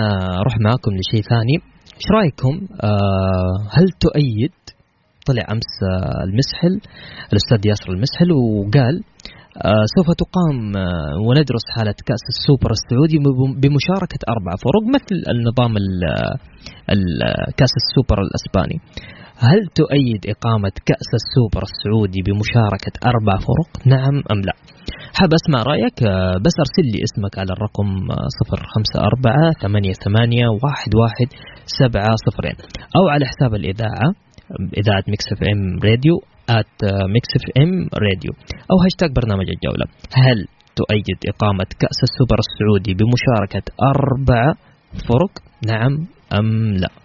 أروح 0.41 0.55
معاكم 0.65 0.91
لشيء 0.97 1.21
ثاني. 1.29 1.55
إيش 1.97 2.07
رأيكم؟ 2.12 2.67
آه، 2.83 3.53
هل 3.75 3.85
تؤيد؟ 4.05 4.55
طلع 5.27 5.43
أمس 5.51 5.71
آه، 5.91 6.24
المسحل 6.27 6.74
الأستاذ 7.31 7.59
ياسر 7.69 7.89
المسحل 7.95 8.31
وقال 8.31 8.95
سوف 9.95 10.07
تقام 10.24 10.57
وندرس 11.27 11.65
حالة 11.75 11.95
كأس 12.09 12.24
السوبر 12.33 12.71
السعودي 12.77 13.17
بم- 13.17 13.55
بمشاركة 13.62 14.21
أربع 14.33 14.51
فرق 14.65 14.83
مثل 14.95 15.15
النظام 15.33 15.77
ال- 15.77 16.05
ال- 16.93 17.53
كأس 17.59 17.74
السوبر 17.81 18.17
الأسباني. 18.25 18.77
هل 19.38 19.59
تؤيد 19.81 20.21
إقامة 20.33 20.71
كأس 20.89 21.09
السوبر 21.21 21.63
السعودي 21.71 22.19
بمشاركة 22.27 22.94
أربع 23.11 23.35
فرق؟ 23.48 23.87
نعم 23.94 24.15
أم 24.31 24.39
لا؟ 24.48 24.53
حاب 25.19 25.29
أسمع 25.39 25.63
رأيك 25.63 26.03
آه، 26.03 26.37
بس 26.45 26.55
أرسل 26.63 26.85
لي 26.93 26.99
اسمك 27.07 27.39
على 27.39 27.51
الرقم 27.55 27.89
آه، 28.11 28.27
صفر 28.39 28.59
خمسة 28.73 28.97
أربعة 29.09 29.51
ثمانية 29.61 29.93
ثمانية 30.05 30.47
واحد 30.63 30.91
واحد 31.01 31.29
سبعة 31.79 32.13
صفرين. 32.25 32.55
أو 32.97 33.03
على 33.13 33.25
حساب 33.25 33.55
الإذاعة 33.55 34.07
إذاعة 34.81 35.03
Mix 35.07 35.25
FM 35.33 35.61
Radio 35.89 36.15
at 36.59 36.77
Mix 37.13 37.31
FM 37.37 37.72
Radio 38.05 38.31
أو 38.71 38.75
هاشتاج 38.83 39.09
برنامج 39.19 39.47
الجولة. 39.55 39.85
هل 40.25 40.39
تؤيد 40.79 41.19
إقامة 41.31 41.69
كأس 41.81 41.99
السوبر 42.07 42.39
السعودي 42.45 42.93
بمشاركة 42.99 43.65
أربع 43.93 44.43
فرق؟ 45.07 45.33
نعم 45.71 45.93
أم 46.39 46.73
لا؟ 46.73 47.04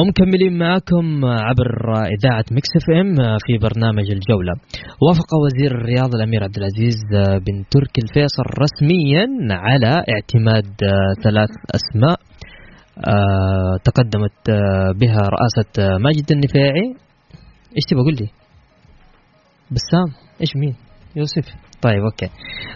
ومكملين 0.00 0.58
معكم 0.58 1.24
عبر 1.24 1.92
إذاعة 1.92 2.44
Mix 2.50 2.68
FM 2.76 3.14
في 3.46 3.58
برنامج 3.58 4.10
الجولة. 4.10 4.52
وافق 5.08 5.30
وزير 5.44 5.70
الرياضة 5.80 6.16
الأمير 6.18 6.44
عبد 6.44 6.56
العزيز 6.56 6.96
بن 7.46 7.64
تركي 7.70 8.00
الفيصل 8.02 8.42
رسميا 8.64 9.26
على 9.50 10.04
اعتماد 10.12 10.74
ثلاث 11.22 11.50
أسماء 11.74 12.20
آه، 12.98 13.76
تقدمت 13.84 14.50
بها 15.00 15.22
رئاسة 15.34 15.98
ماجد 15.98 16.32
النفاعي. 16.32 16.94
إيش 17.76 17.84
تبغى 17.90 18.02
قول 18.02 18.14
لي؟ 18.20 18.28
بسام. 19.70 20.08
إيش 20.40 20.56
مين؟ 20.56 20.74
يوسف. 21.16 21.46
طيب 21.82 22.02
أوكي. 22.02 22.28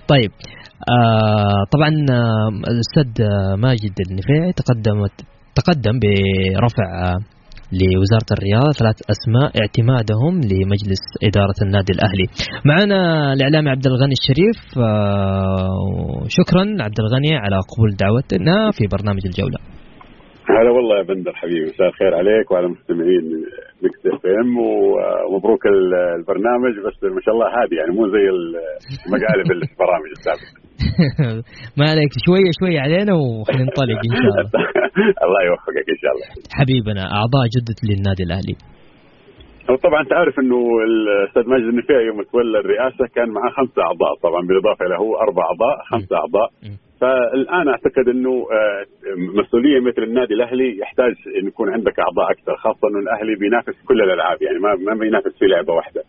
طيب 0.08 0.30
آه 0.90 1.64
طبعا 1.72 1.88
آه 1.88 2.48
الأستاذ 2.70 3.24
ماجد 3.56 3.94
النفاعي 4.10 4.52
تقدمت 4.52 5.12
تقدم 5.58 5.96
برفع 6.04 6.88
لوزارة 7.80 8.28
الرياضة 8.36 8.72
ثلاث 8.80 8.98
أسماء 9.14 9.48
اعتمادهم 9.62 10.34
لمجلس 10.50 11.02
إدارة 11.28 11.58
النادي 11.66 11.92
الأهلي. 11.96 12.26
معنا 12.70 13.32
الإعلامي 13.32 13.70
عبد 13.70 13.86
الغني 13.86 14.14
الشريف 14.20 14.58
آه، 14.78 16.24
شكرا 16.38 16.64
عبد 16.86 16.98
الغني 17.04 17.32
على 17.44 17.56
قبول 17.70 17.90
دعوتنا 18.04 18.70
في 18.76 18.84
برنامج 18.96 19.22
الجولة. 19.30 19.58
هلا 20.58 20.70
والله 20.76 20.94
يا 20.98 21.02
بندر 21.02 21.32
حبيبي 21.40 21.64
مساء 21.72 21.88
الخير 21.88 22.12
عليك 22.20 22.50
وعلى 22.50 22.68
مستمعين 22.74 23.24
Mix 23.82 24.00
FM 24.14 24.52
ومبروك 25.30 25.66
ال- 25.66 25.94
البرنامج 26.18 26.74
بس 26.86 26.96
ما 27.16 27.20
شاء 27.24 27.34
الله 27.34 27.46
هادي 27.56 27.74
يعني 27.80 27.92
مو 27.98 28.04
زي 28.14 28.24
المقالب 29.06 29.46
اللي 29.52 29.66
في 29.66 29.72
البرامج 29.76 30.10
السابقة. 30.18 30.61
ما 31.78 31.84
عليك 31.90 32.12
شوية 32.26 32.50
شوية 32.60 32.80
علينا 32.80 33.14
وحننطلق 33.14 34.00
إن 34.08 34.14
شاء 34.22 34.30
الله. 34.42 34.50
الله 35.24 35.40
يوفقك 35.48 35.86
إن 35.94 35.98
شاء 36.02 36.12
الله. 36.14 36.26
حبيبنا 36.58 37.02
أعضاء 37.18 37.44
جدد 37.54 37.78
للنادي 37.88 38.22
الأهلي. 38.28 38.56
وطبعا 39.70 40.00
انت 40.02 40.12
عارف 40.12 40.34
إنه 40.38 40.60
الأستاذ 40.88 41.44
ماجد 41.50 41.68
النفيعي 41.72 42.04
يوم 42.06 42.22
تولى 42.32 42.58
الرئاسة 42.58 43.04
كان 43.16 43.28
معاه 43.36 43.50
خمسة 43.58 43.82
أعضاء 43.88 44.12
طبعا 44.22 44.40
بالإضافة 44.46 44.84
له 44.92 45.02
أربع 45.26 45.42
أعضاء 45.50 45.76
خمسة 45.90 46.16
أعضاء. 46.16 46.48
فالآن 47.02 47.68
أعتقد 47.68 48.08
أنه 48.08 48.30
آه، 48.30 48.84
مسؤولية 49.40 49.80
مثل 49.80 50.02
النادي 50.02 50.34
الأهلي 50.34 50.78
يحتاج 50.78 51.14
أن 51.40 51.46
يكون 51.46 51.72
عندك 51.72 51.98
أعضاء 51.98 52.30
أكثر 52.30 52.56
خاصة 52.56 52.88
انه 52.88 52.98
الأهلي 52.98 53.34
بينافس 53.34 53.74
كل 53.88 54.02
الألعاب 54.02 54.42
يعني 54.42 54.58
ما 54.58 54.74
ما 54.74 54.94
بينافس 55.00 55.38
في 55.38 55.46
لعبة 55.46 55.72
واحدة. 55.72 56.02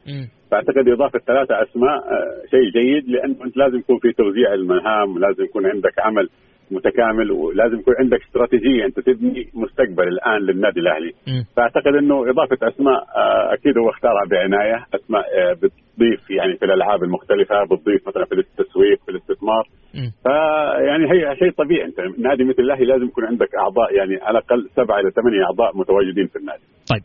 فأعتقد 0.51 0.89
إضافة 0.89 1.19
ثلاثة 1.19 1.63
أسماء 1.63 1.97
آه، 1.97 2.41
شيء 2.51 2.69
جيد 2.69 3.10
لأنه 3.10 3.36
أنت 3.45 3.58
لازم 3.58 3.77
يكون 3.77 3.99
في 3.99 4.12
توزيع 4.12 4.53
المهام 4.53 5.15
ولازم 5.15 5.43
يكون 5.43 5.65
عندك 5.65 5.99
عمل 5.99 6.29
متكامل 6.73 7.31
ولازم 7.31 7.79
يكون 7.79 7.93
عندك 7.99 8.21
استراتيجية 8.21 8.86
أنت 8.86 8.99
تبني 8.99 9.49
مستقبل 9.53 10.07
الآن 10.07 10.41
للنادي 10.41 10.79
الأهلي 10.79 11.12
مم. 11.27 11.45
فأعتقد 11.55 11.95
إنه 11.95 12.29
إضافة 12.29 12.57
أسماء 12.67 12.99
آه، 13.15 13.53
أكيد 13.53 13.77
هو 13.77 13.89
اختارها 13.89 14.25
بعناية 14.31 14.86
أسماء 14.95 15.25
آه، 15.39 15.53
بتضيف 15.53 16.29
يعني 16.29 16.57
في 16.57 16.65
الألعاب 16.65 17.03
المختلفة 17.03 17.63
بتضيف 17.63 18.07
مثلا 18.07 18.25
في 18.25 18.33
التسويق 18.36 18.99
في 19.05 19.12
الاستثمار. 19.12 19.67
فيعني 20.23 21.05
هي 21.12 21.36
شيء 21.36 21.51
طبيعي 21.51 21.86
أنت 21.86 21.99
نادي 22.17 22.43
مثل 22.43 22.59
الأهلي 22.59 22.86
لازم 22.86 23.05
يكون 23.05 23.25
عندك 23.25 23.55
أعضاء 23.55 23.93
يعني 23.95 24.15
على 24.21 24.38
الأقل 24.38 24.69
سبعة 24.75 24.99
إلى 24.99 25.12
ثمانية 25.12 25.43
أعضاء 25.43 25.77
متواجدين 25.77 26.27
في 26.27 26.36
النادي. 26.36 26.63
طيب 26.91 27.03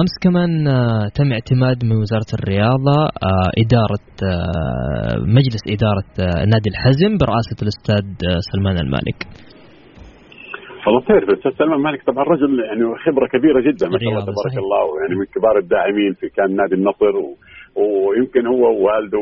أمس 0.00 0.14
كمان 0.22 0.66
آه، 0.68 1.08
تم 1.14 1.32
اعتماد 1.32 1.84
من 1.84 1.96
وزارة 2.02 2.30
الرياضة 2.38 2.98
آه، 3.28 3.50
إدارة 3.62 4.08
آه، 4.22 5.16
مجلس 5.38 5.62
إدارة 5.74 6.10
آه، 6.20 6.44
نادي 6.52 6.68
الحزم 6.72 7.12
برئاسة 7.22 7.56
الأستاذ 7.62 8.06
آه، 8.30 8.38
سلمان 8.52 8.76
المالك. 8.78 9.18
والله 10.86 11.00
تعرف 11.08 11.28
الاستاذ 11.28 11.52
سلمان 11.58 11.80
مالك 11.80 12.02
طبعا 12.06 12.24
رجل 12.24 12.50
يعني 12.68 12.82
خبرة 13.06 13.26
كبيرة 13.34 13.60
جدا 13.60 13.86
ما 13.88 13.98
شاء 13.98 14.08
الله 14.08 14.22
تبارك 14.22 14.48
صحيح. 14.48 14.58
الله 14.64 14.84
يعني 15.02 15.14
من 15.20 15.26
كبار 15.34 15.58
الداعمين 15.58 16.12
في 16.20 16.26
كان 16.36 16.56
نادي 16.56 16.74
النصر 16.74 17.14
و... 17.16 17.26
ويمكن 17.82 18.46
هو 18.46 18.62
ووالده 18.76 19.18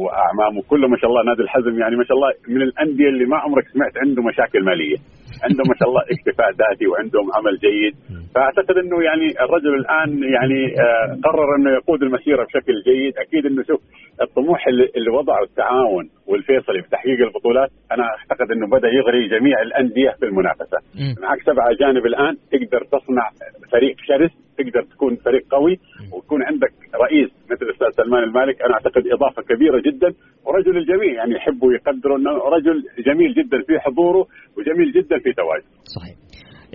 وأعمامه 0.00 0.60
كله 0.70 0.88
ما 0.88 0.96
شاء 1.00 1.10
الله 1.10 1.22
نادي 1.30 1.42
الحزم 1.42 1.74
يعني 1.82 1.96
ما 1.96 2.04
شاء 2.04 2.16
الله 2.16 2.30
من 2.48 2.62
الأندية 2.68 3.08
اللي 3.12 3.24
ما 3.32 3.36
عمرك 3.36 3.64
سمعت 3.74 3.94
عنده 4.02 4.22
مشاكل 4.30 4.60
مالية 4.64 4.96
عنده 5.44 5.62
ما 5.68 5.74
شاء 5.78 5.88
الله 5.88 6.02
اكتفاء 6.14 6.48
ذاتي 6.50 6.86
وعندهم 6.86 7.26
عمل 7.36 7.58
جيد. 7.66 7.94
فأعتقد 8.34 8.76
إنه 8.82 9.02
يعني 9.02 9.28
الرجل 9.44 9.74
الآن 9.74 10.10
يعني 10.22 10.60
آه، 10.80 11.18
قرر 11.24 11.56
إنه 11.56 11.70
يقود 11.70 12.02
المسيرة 12.02 12.44
بشكل 12.44 12.74
جيد. 12.88 13.12
أكيد 13.18 13.46
إنه 13.46 13.62
شوف 13.62 13.80
الطموح 14.20 14.68
اللي, 14.68 15.10
وضعه 15.10 15.42
التعاون 15.42 16.10
والفيصلي 16.26 16.82
في 16.82 16.88
تحقيق 16.90 17.18
البطولات 17.26 17.70
أنا 17.92 18.04
أعتقد 18.04 18.50
إنه 18.52 18.66
بدأ 18.66 18.88
يغري 18.88 19.28
جميع 19.28 19.62
الأندية 19.62 20.10
في 20.10 20.24
المنافسة. 20.26 20.78
معك 21.22 21.42
سبع 21.42 21.70
اجانب 21.70 22.06
الآن 22.06 22.36
تقدر 22.52 22.84
تصنع 22.84 23.30
فريق 23.72 23.96
شرس 24.08 24.30
تقدر 24.58 24.82
تكون 24.82 25.16
فريق 25.16 25.42
قوي 25.50 25.78
ويكون 26.12 26.42
عندك 26.42 26.72
رئيس 26.94 27.30
مثل 27.50 27.64
الأستاذ 27.66 28.04
سلمان 28.04 28.22
المالك 28.22 28.62
أنا 28.62 28.74
أعتقد 28.74 29.02
إضافة 29.06 29.42
كبيرة 29.42 29.80
جدا 29.80 30.14
ورجل 30.44 30.76
الجميع 30.76 31.12
يعني 31.12 31.34
يحبوا 31.34 31.68
ويقدروا 31.68 32.18
انه 32.18 32.30
رجل 32.30 32.84
جميل 33.06 33.34
جدا 33.34 33.62
في 33.62 33.78
حضوره 33.80 34.26
وجميل 34.58 34.92
جدا 34.92 35.18
في 35.18 35.32
تواجده 35.32 35.66
صحيح. 35.84 36.16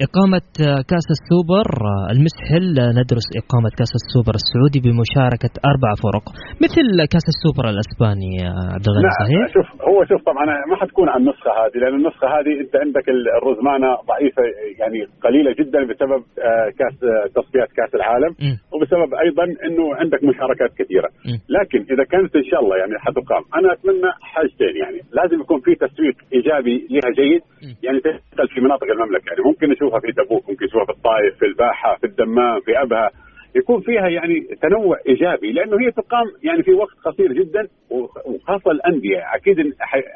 إقامة 0.05 0.45
كأس 0.91 1.07
السوبر 1.17 1.67
المسحل 2.13 2.65
ندرس 2.99 3.27
إقامة 3.41 3.69
كأس 3.79 3.91
السوبر 4.01 4.33
السعودي 4.41 4.79
بمشاركة 4.85 5.53
أربع 5.71 5.91
فرق 6.05 6.25
مثل 6.65 6.85
كأس 7.13 7.25
السوبر 7.33 7.63
الأسباني 7.73 8.31
عبد 8.75 8.85
الغني 8.89 9.09
صحيح؟ 9.21 9.39
نعم 9.43 9.53
شوف 9.57 9.67
هو 9.89 9.97
شوف 10.11 10.21
طبعا 10.29 10.45
ما 10.71 10.75
حتكون 10.81 11.07
عن 11.13 11.19
النسخة 11.23 11.51
هذه 11.61 11.77
لأن 11.81 11.95
النسخة 12.01 12.27
هذه 12.37 12.51
أنت 12.63 12.73
عندك 12.83 13.05
ال- 13.15 13.29
الرزمانة 13.39 13.89
ضعيفة 14.11 14.43
يعني 14.81 14.99
قليلة 15.25 15.51
جدا 15.59 15.79
بسبب 15.89 16.21
آه، 16.47 16.67
كأس 16.79 16.97
آه، 17.11 17.25
تصفيات 17.37 17.69
كأس 17.79 17.91
العالم 17.99 18.31
مم. 18.45 18.55
وبسبب 18.73 19.09
أيضا 19.25 19.45
إنه 19.67 19.83
عندك 20.01 20.21
مشاركات 20.31 20.71
كثيرة 20.79 21.09
مم. 21.27 21.37
لكن 21.57 21.79
إذا 21.93 22.03
كانت 22.11 22.31
إن 22.41 22.45
شاء 22.51 22.59
الله 22.63 22.75
يعني 22.81 22.93
حتقام 23.05 23.43
أنا 23.59 23.67
أتمنى 23.75 24.09
حاجتين 24.33 24.73
يعني 24.83 24.99
لازم 25.19 25.37
يكون 25.43 25.59
في 25.65 25.71
تسويق 25.85 26.15
إيجابي 26.35 26.75
لها 26.93 27.11
جيد. 27.21 27.41
يعني 27.85 27.99
تشتغل 27.99 28.47
في 28.53 28.59
مناطق 28.65 28.87
المملكة 28.95 29.27
يعني 29.31 29.41
ممكن 29.49 29.67
نشوفها 29.87 29.99
في 29.99 30.11
تبوك 30.11 30.49
ممكن 30.49 30.65
نشوفها 30.65 30.85
في 30.85 30.91
الطائف 30.91 31.33
في 31.39 31.45
الباحة 31.45 31.95
في 32.01 32.07
الدمام 32.07 32.59
في 32.65 32.71
أبها. 32.83 33.09
يكون 33.55 33.79
فيها 33.81 34.07
يعني 34.17 34.35
تنوع 34.65 34.95
إيجابي 35.09 35.51
لأنه 35.51 35.75
هي 35.83 35.91
تقام 35.91 36.27
يعني 36.47 36.63
في 36.63 36.71
وقت 36.71 36.95
قصير 37.07 37.29
جدا 37.39 37.63
وخ- 37.91 38.25
وخاصة 38.27 38.71
الأندية. 38.71 39.19
أكيد 39.37 39.57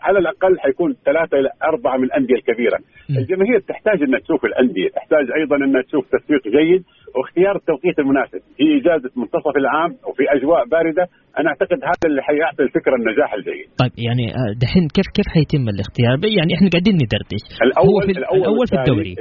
على 0.06 0.20
الأقل 0.20 0.60
حيكون 0.60 0.90
ثلاثة 1.06 1.40
إلى 1.40 1.50
أربعة 1.72 1.98
من 1.98 2.04
الأندية 2.04 2.36
الكبيرة. 2.36 2.78
الجماهير 3.20 3.60
تحتاج 3.60 4.04
إنها 4.04 4.20
تشوف 4.20 4.46
الأندية 4.46 4.90
تحتاج 4.90 5.26
أيضا 5.40 5.56
إنها 5.56 5.82
تشوف 5.82 6.04
تسويق 6.16 6.44
جيد 6.58 6.84
واختيار 7.16 7.56
التوقيت 7.56 8.00
المناسب. 8.00 8.42
هي 8.62 8.70
إجازة 8.82 9.10
منتصف 9.22 9.56
العام 9.64 9.92
وفي 10.10 10.24
أجواء 10.38 10.62
باردة 10.74 11.06
أنا 11.40 11.50
أعتقد 11.50 11.80
هذا 11.90 12.06
اللي 12.10 12.22
حيعطي 12.22 12.64
الفكرة 12.64 12.96
النجاح 12.96 13.34
الجيد. 13.34 13.68
طيب 13.82 13.94
يعني 14.08 14.26
آه، 14.40 14.52
دحين 14.64 14.84
كيف 14.96 15.08
كيف 15.18 15.28
حيتم 15.36 15.64
الاختيار؟ 15.74 16.16
يعني 16.40 16.52
إحنا 16.58 16.68
قاعدين 16.74 16.96
ندردش. 17.04 17.44
الأول 17.68 17.88
هو 17.90 18.00
في 18.08 18.12
الأول, 18.20 18.40
الأول 18.42 18.66
في 18.72 18.76
الدوري. 18.82 19.16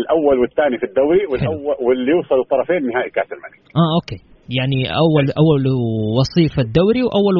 الأول 0.00 0.36
والثاني 0.42 0.76
في 0.80 0.86
الدوري 0.90 1.22
والاول 1.30 1.76
واللي 1.86 2.10
يوصل 2.16 2.38
الطرفين 2.44 2.80
نهائي 2.90 3.10
كأس 3.16 3.30
الملك. 3.36 3.60
آه 3.82 3.90
okay. 3.98 4.18
يعني 4.58 4.80
اول 5.04 5.24
أول 5.42 5.62
وصيف 6.18 6.54
الدوري 6.66 7.02
وأول 7.06 7.36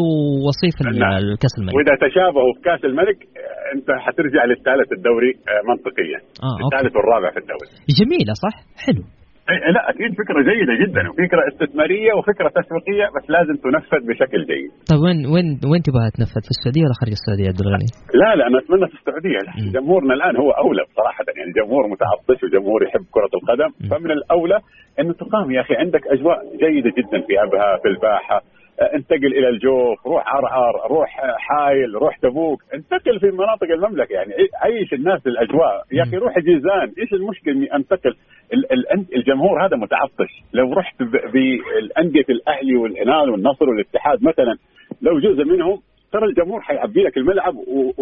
وصيف 0.49 0.77
ال- 0.85 0.99
نعم. 1.05 1.17
الكاس 1.23 1.53
الملك. 1.59 1.75
وإذا 1.77 1.95
تشابهوا 2.07 2.53
في 2.57 2.61
كأس 2.69 2.83
الملك 2.91 3.19
آه، 3.23 3.65
أنت 3.75 3.89
حترجع 4.07 4.43
للثالث 4.51 4.89
الدوري 4.99 5.33
آه، 5.51 5.63
منطقيا. 5.71 6.19
آه 6.47 6.57
okay. 6.63 6.65
الثالث 6.77 6.93
والرابع 6.97 7.31
في 7.35 7.41
الدوري. 7.45 7.69
جميلة 8.01 8.33
صح؟ 8.45 8.55
حلو. 8.85 9.03
لا 9.49 9.91
أكيد 9.91 10.11
فكرة 10.23 10.41
جيدة 10.51 10.75
جدا 10.83 11.03
وفكرة 11.11 11.43
استثمارية 11.53 12.13
وفكرة 12.19 12.49
تسويقية 12.59 13.07
بس 13.17 13.31
لازم 13.31 13.55
تنفذ 13.65 14.03
بشكل 14.09 14.41
جيد 14.51 14.71
طيب 14.91 15.01
وين 15.05 15.19
وين 15.33 15.47
وين 15.71 15.83
تبغى 15.87 16.11
تنفذ 16.17 16.43
في 16.47 16.53
السعودية 16.57 16.85
ولا 16.87 16.97
خارج 17.01 17.13
السعودية 17.19 17.49
عبد 17.53 17.63
الغني؟ 17.65 17.89
لا 18.21 18.31
لا 18.39 18.45
أنا 18.49 18.59
أتمنى 18.63 18.87
في 18.91 18.97
السعودية. 19.01 19.41
جمهورنا 19.77 20.13
الآن 20.19 20.35
هو 20.43 20.51
أولى 20.65 20.83
بصراحه 20.91 21.25
يعني 21.39 21.53
جمهور 21.61 21.83
متعطش 21.93 22.41
وجمهور 22.45 22.81
يحب 22.87 23.05
كرة 23.17 23.33
القدم. 23.39 23.71
فمن 23.91 24.11
الأولى 24.19 24.59
إنه 25.01 25.13
تقام 25.23 25.47
يا 25.57 25.61
أخي 25.65 25.75
عندك 25.83 26.03
أجواء 26.15 26.39
جيدة 26.63 26.91
جدا 26.99 27.19
في 27.27 27.33
أبها 27.45 27.71
في 27.83 27.89
الباحة 27.89 28.39
انتقل 28.81 29.27
إلى 29.27 29.49
الجوف 29.49 30.07
روح 30.07 30.35
عرعر 30.35 30.75
روح 30.91 31.21
آه، 31.25 31.37
حايل 31.39 31.95
روح 31.95 32.17
تبوك. 32.17 32.63
انتقل 32.75 33.21
في 33.21 33.27
مناطق 33.27 33.71
المملكة 33.75 34.13
يعني 34.13 34.33
عي- 34.35 34.49
عيش 34.63 34.93
الناس 34.93 35.27
الأجواء. 35.27 35.83
يا 35.93 36.03
أخي. 36.03 36.17
روح 36.17 36.39
جيزان 36.39 36.93
إيش 36.99 37.13
المشكلة 37.13 37.55
إني 37.55 37.75
أنتقل؟ 37.75 38.15
ال- 38.55 38.73
ال- 38.73 39.17
الجمهور 39.17 39.67
هذا 39.67 39.77
متعطش. 39.77 40.43
لو 40.53 40.73
رحت 40.73 41.03
بالأندية 41.03 42.25
الأهلي 42.31 42.77
والهلال 42.77 43.31
والنصر 43.31 43.69
والاتحاد 43.71 44.23
مثلا 44.23 44.57
لو 45.03 45.21
جزء 45.21 45.45
منهم 45.45 45.81
ترى 46.15 46.27
الجمهور 46.31 46.61
حيعبي 46.69 47.01
لك 47.07 47.17
الملعب 47.17 47.55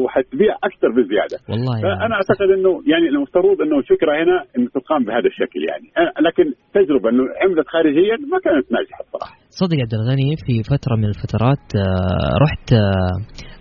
وحتبيع 0.02 0.52
أكثر 0.68 0.88
بزيادة. 0.96 1.36
والله 1.50 1.74
يا 1.78 1.82
فأنا 1.82 2.14
أعتقد 2.18 2.48
إنه 2.56 2.72
يعني 2.92 3.06
المفترض 3.12 3.56
إنه 3.64 3.76
الفكرة 3.82 4.12
هنا 4.22 4.36
إنه 4.56 4.68
تقام 4.78 5.00
بهذا 5.04 5.28
الشكل 5.32 5.60
يعني. 5.70 5.86
لكن 6.26 6.44
تجربة 6.76 7.08
إنه 7.10 7.22
عملت 7.42 7.68
خارجيا 7.74 8.16
ما 8.32 8.38
كانت 8.44 8.66
ناجحة 8.76 9.00
بصراحه 9.06 9.34
صدق 9.60 9.76
عبد 9.84 9.94
الغني 10.00 10.30
في 10.44 10.54
فترة 10.72 10.94
من 11.00 11.08
الفترات 11.12 11.64
آه، 11.76 12.32
رحت 12.44 12.66
آه، 12.72 13.14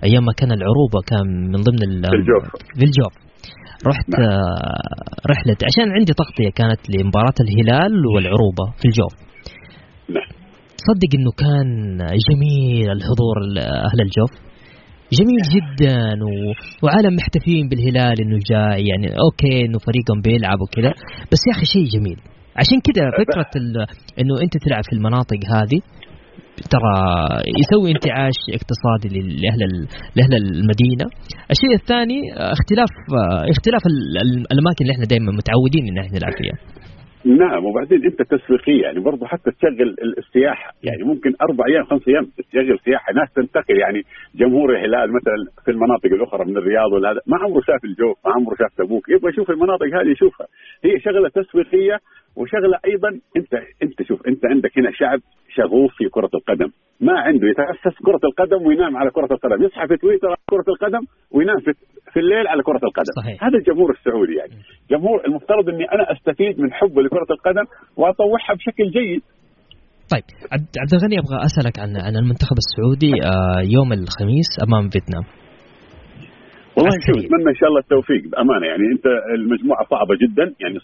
أيام 0.07 0.23
ما 0.29 0.33
كان 0.39 0.51
العروبة 0.57 0.99
كان 1.11 1.27
من 1.53 1.59
ضمن 1.67 1.81
في 2.13 2.17
الجوف. 2.21 2.43
في 2.79 2.85
الجوف 2.89 3.13
رحت 3.91 4.09
نعم. 4.09 4.23
آه، 4.23 5.31
رحلة 5.31 5.57
عشان 5.69 5.87
عندي 5.97 6.13
تغطية 6.21 6.51
كانت 6.59 6.81
لمباراة 6.93 7.37
الهلال 7.45 7.93
والعروبة 8.13 8.65
في 8.79 8.85
الجوف 8.89 9.13
نعم. 10.15 10.40
تصدق 10.81 11.11
إنه 11.19 11.31
كان 11.43 11.97
جميل 12.27 12.89
الحضور 12.91 13.35
ال- 13.45 13.59
أهل 13.59 13.99
الجوف؟ 14.07 14.31
جميل 15.19 15.41
جدا 15.55 15.97
و... 16.25 16.29
وعالم 16.83 17.13
محتفين 17.15 17.69
بالهلال 17.69 18.15
إنه 18.23 18.37
جاي 18.51 18.83
يعني 18.91 19.07
أوكي 19.25 19.65
إنه 19.65 19.77
فريقهم 19.87 20.21
بيلعب 20.25 20.59
وكذا 20.61 20.91
بس 21.31 21.41
يا 21.47 21.53
أخي 21.55 21.65
شيء 21.75 21.85
جميل. 21.99 22.17
عشان 22.61 22.77
كذا 22.87 23.03
فكرة 23.21 23.51
ال... 23.61 23.67
إنه 24.19 24.33
أنت 24.43 24.53
تلعب 24.65 24.83
في 24.89 24.93
المناطق 24.97 25.39
هذه 25.55 25.79
ترى 26.73 26.95
يسوي 27.61 27.91
انتعاش 27.91 28.37
اقتصادي 28.57 29.07
لأهل 29.41 29.61
لأهل 30.15 30.33
المدينة. 30.43 31.05
الشيء 31.51 31.73
الثاني 31.81 32.19
اختلاف 32.57 32.91
اختلاف 33.53 33.81
ال- 33.91 34.17
ال- 34.23 34.45
الأماكن 34.53 34.81
اللي 34.81 34.93
إحنا 34.95 35.05
دائما 35.05 35.31
متعودين 35.39 35.83
إن 35.89 35.97
إحنا 36.03 36.17
نلعب 36.17 36.33
فيها. 36.41 36.57
نعم 37.25 37.65
وبعدين 37.65 38.05
انت 38.05 38.21
تسويقيه 38.21 38.81
يعني 38.81 38.99
برضه 38.99 39.25
حتى 39.27 39.51
تشغل 39.51 39.81
ال- 39.81 40.17
السياحه 40.17 40.73
يعني 40.83 41.03
ممكن 41.03 41.33
أربع 41.41 41.65
أيام 41.67 41.83
خمس 41.83 42.07
أيام 42.07 42.25
تشغل 42.51 42.79
سياحة 42.85 43.13
ناس 43.13 43.33
تنتقل. 43.35 43.79
يعني 43.79 44.01
جمهور 44.35 44.71
الهلال 44.75 45.09
مثلا 45.13 45.35
في 45.65 45.71
المناطق 45.71 46.05
الأخرى 46.05 46.45
من 46.45 46.57
الرياض 46.57 46.91
ولا 46.93 47.11
هذا 47.11 47.19
ما 47.27 47.37
عمره 47.37 47.61
شاف 47.61 47.83
الجوف 47.85 48.17
ما 48.25 48.31
عمره 48.33 48.55
شاف 48.55 48.73
تبوك. 48.77 49.09
يبغى 49.09 49.29
يشوف 49.29 49.49
المناطق 49.51 49.85
هذه 49.85 50.11
يشوفها. 50.11 50.47
هي 50.85 50.99
شغلة 50.99 51.29
تسويقيه 51.29 51.99
وشغلة 52.35 52.77
أيضا 52.85 53.09
انت 53.37 53.53
أنت 53.83 54.03
شوف 54.07 54.27
أنت 54.27 54.45
عندك 54.45 54.77
هنا 54.77 54.91
شعب 54.99 55.19
شغوف 55.55 55.91
في 55.97 56.09
كرة 56.09 56.29
القدم. 56.33 56.69
ما 57.07 57.19
عنده 57.19 57.47
يتأسس 57.47 57.95
كرة 58.05 58.23
القدم 58.29 58.65
وينام 58.67 58.97
على 58.97 59.09
كرة 59.11 59.29
القدم. 59.31 59.63
يصحى 59.63 59.87
في 59.87 59.97
تويتر 59.97 60.27
على 60.27 60.45
كرة 60.49 60.67
القدم 60.73 61.03
وينام 61.31 61.59
في 61.59 61.71
في 62.13 62.19
الليل 62.19 62.47
على 62.47 62.63
كرة 62.63 62.83
القدم. 62.89 63.13
صحيح. 63.21 63.43
هذا 63.43 63.57
الجمهور 63.57 63.91
السعودي 63.91 64.35
يعني. 64.35 64.53
جمهور 64.91 65.25
المفترض 65.27 65.69
إني 65.69 65.85
أنا 65.95 66.11
أستفيد 66.11 66.59
من 66.59 66.73
حبه 66.73 67.01
لكرة 67.01 67.27
القدم 67.31 67.65
وأطوعها 67.97 68.53
بشكل 68.57 68.85
جيد. 68.91 69.21
طيب 70.13 70.23
عبد 70.81 70.93
الغني 70.93 71.15
أبغى 71.19 71.37
أسألك 71.45 71.79
عن 71.79 71.89
عن 72.05 72.15
المنتخب 72.15 72.57
السعودي 72.63 73.13
آه، 73.25 73.61
يوم 73.75 73.93
الخميس 73.93 74.49
أمام 74.67 74.89
فيتنام. 74.89 75.40
والله. 76.77 76.91
شوف 77.07 77.17
اتمنى 77.25 77.49
إن 77.49 77.55
شاء 77.55 77.69
الله 77.69 77.79
التوفيق 77.79 78.23
بأمانة. 78.31 78.65
يعني 78.67 78.83
أنت 78.95 79.05
المجموعة 79.37 79.83
صعبة 79.93 80.15
جدا 80.23 80.45
يعني 80.59 80.77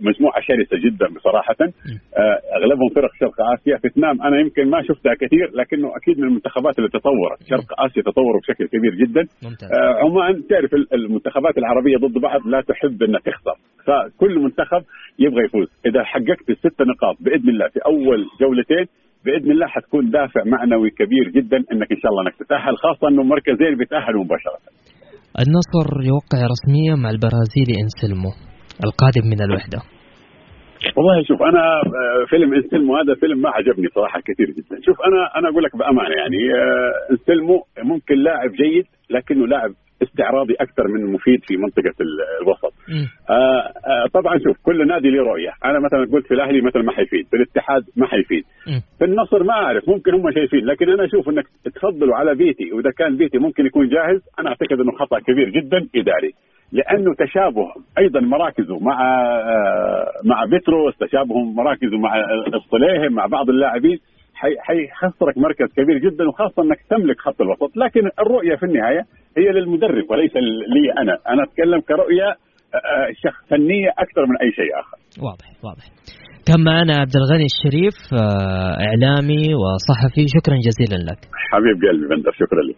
مجموعة 0.00 0.40
شرسة 0.40 0.76
جدا 0.86 1.06
بصراحة. 1.16 1.56
آه، 1.62 2.38
أغلبهم 2.58 2.88
فرق 2.94 3.10
شرق 3.20 3.36
آسيا 3.54 3.76
فيتنام. 3.82 4.22
أنا 4.22 4.40
يمكن 4.40 4.70
ما 4.70 4.82
شفتها 4.82 5.14
كثير 5.14 5.46
لكنه 5.54 5.88
أكيد 5.96 6.18
من 6.20 6.28
المنتخبات 6.28 6.78
اللي 6.78 6.88
تطورت. 6.88 7.38
شرق 7.50 7.68
آسيا 7.84 8.02
تطوروا 8.02 8.40
بشكل 8.40 8.66
كبير 8.66 8.94
جدا. 8.94 9.22
آه، 9.76 9.94
عمان 10.04 10.46
تعرف 10.50 10.74
ال- 10.74 10.94
المنتخبات 10.94 11.58
العربية 11.58 11.96
ضد 11.96 12.18
بعض 12.22 12.40
لا 12.46 12.60
تحب 12.60 13.02
إنها 13.02 13.20
تخسر. 13.20 13.56
فكل 13.86 14.38
منتخب 14.38 14.82
يبغى 15.18 15.44
يفوز. 15.44 15.68
إذا 15.86 16.02
حققت 16.04 16.50
الست 16.50 16.82
نقاط 16.82 17.16
بإذن 17.20 17.48
الله 17.48 17.68
في 17.68 17.80
أول 17.86 18.26
جولتين 18.40 18.86
بإذن 19.24 19.50
الله 19.50 19.66
حتكون 19.66 20.10
دافع 20.10 20.44
معنوي 20.44 20.90
كبير 20.90 21.28
جدا 21.36 21.56
إنك 21.72 21.92
إن 21.92 21.98
شاء 22.02 22.10
الله 22.12 22.22
إنك 22.22 22.34
تتأهل 22.36 22.76
خاصة 22.76 23.08
إنه 23.08 23.22
مركزين 23.22 23.74
بيتاهلوا 23.78 24.24
مباشرة. 24.24 24.58
النصر 25.42 25.86
يوقع 26.12 26.40
رسميا 26.54 26.94
مع 27.02 27.10
البرازيلي 27.10 27.74
انسلمو 27.84 28.32
القادم 28.84 29.24
من 29.32 29.40
الوحدة. 29.46 29.80
والله 30.96 31.22
شوف 31.28 31.42
أنا 31.42 31.62
آه، 32.00 32.24
فيلم 32.30 32.54
انسلمو 32.54 32.96
هذا 32.96 33.14
فيلم 33.20 33.38
ما 33.42 33.50
عجبني 33.50 33.88
صراحة 33.94 34.20
كثير 34.20 34.48
جدا 34.50 34.76
شوف 34.86 34.96
أنا 35.08 35.20
أنا 35.38 35.48
أقول 35.48 35.62
لك 35.64 35.76
بأمانة 35.76 36.14
يعني 36.20 36.40
آه، 36.54 37.12
انسلمو 37.12 37.56
ممكن 37.82 38.14
لاعب 38.14 38.50
جيد 38.52 38.86
لكنه 39.10 39.46
لاعب 39.46 39.70
استعراضي 40.02 40.54
أكثر 40.54 40.88
من 40.88 41.12
مفيد 41.12 41.40
في 41.44 41.56
منطقة 41.56 41.94
الوسط. 42.42 42.74
آه 43.30 43.34
آه 43.34 44.06
طبعا 44.14 44.38
شوف 44.38 44.56
كل 44.62 44.86
نادي 44.86 45.10
له 45.10 45.22
رؤية، 45.22 45.52
أنا 45.64 45.78
مثلا 45.78 46.12
قلت 46.12 46.26
في 46.26 46.34
الأهلي 46.34 46.60
مثلا 46.60 46.82
ما 46.82 46.92
حيفيد، 46.92 47.26
في 47.30 47.36
الاتحاد 47.36 47.82
ما 47.96 48.06
حيفيد. 48.06 48.44
في 48.98 49.04
النصر 49.04 49.42
ما 49.42 49.52
أعرف 49.52 49.88
ممكن 49.88 50.14
هم 50.14 50.30
شايفين، 50.30 50.64
لكن 50.66 50.90
أنا 50.90 51.04
أشوف 51.04 51.28
إنك 51.28 51.44
تفضلوا 51.74 52.16
على 52.16 52.34
بيتي 52.34 52.72
وإذا 52.72 52.90
كان 52.90 53.16
بيتي 53.16 53.38
ممكن 53.38 53.66
يكون 53.66 53.88
جاهز، 53.88 54.20
أنا 54.38 54.48
أعتقد 54.48 54.80
إنه 54.80 54.92
خطأ 54.92 55.18
كبير 55.18 55.48
جدا 55.48 55.88
إداري. 55.96 56.32
لأنه 56.72 57.14
تشابه 57.14 57.66
أيضا 57.98 58.20
مراكزه 58.20 58.78
مع 58.78 58.96
آه 59.02 60.06
مع 60.24 60.44
بتروس 60.44 60.96
تشابههم 60.96 61.56
مراكزه 61.56 61.98
مع 61.98 62.16
الصليهم 62.54 63.12
مع 63.12 63.26
بعض 63.26 63.50
اللاعبين 63.50 63.98
حيخسرك 64.66 65.38
مركز 65.38 65.68
كبير 65.76 65.98
جدا 65.98 66.28
وخاصة 66.28 66.62
إنك 66.62 66.80
تملك 66.90 67.20
خط 67.20 67.40
الوسط. 67.40 67.76
لكن 67.76 68.00
الرؤية 68.22 68.56
في 68.56 68.66
النهاية 68.66 69.02
هي 69.38 69.48
للمدرب 69.52 70.10
وليس 70.10 70.32
لي 70.74 70.92
أنا. 71.02 71.14
أنا 71.32 71.42
أتكلم 71.44 71.80
كرؤية 71.80 72.28
آه، 72.74 73.08
شخص 73.24 73.40
فنية 73.50 73.90
أكثر 73.98 74.26
من 74.30 74.36
أي 74.42 74.50
شيء 74.52 74.70
آخر. 74.80 74.96
واضح 75.26 75.48
واضح. 75.64 75.84
كان 76.46 76.64
معنا 76.64 76.94
عبد 77.02 77.16
الغني 77.16 77.46
الشريف 77.52 77.96
آه، 78.12 78.74
إعلامي 78.86 79.44
وصحفي. 79.60 80.24
شكرا 80.36 80.56
جزيلا 80.66 81.10
لك. 81.10 81.20
حبيب 81.50 81.76
قلبي 81.90 82.06
بندر 82.14 82.32
شكرا 82.32 82.62
لك. 82.68 82.76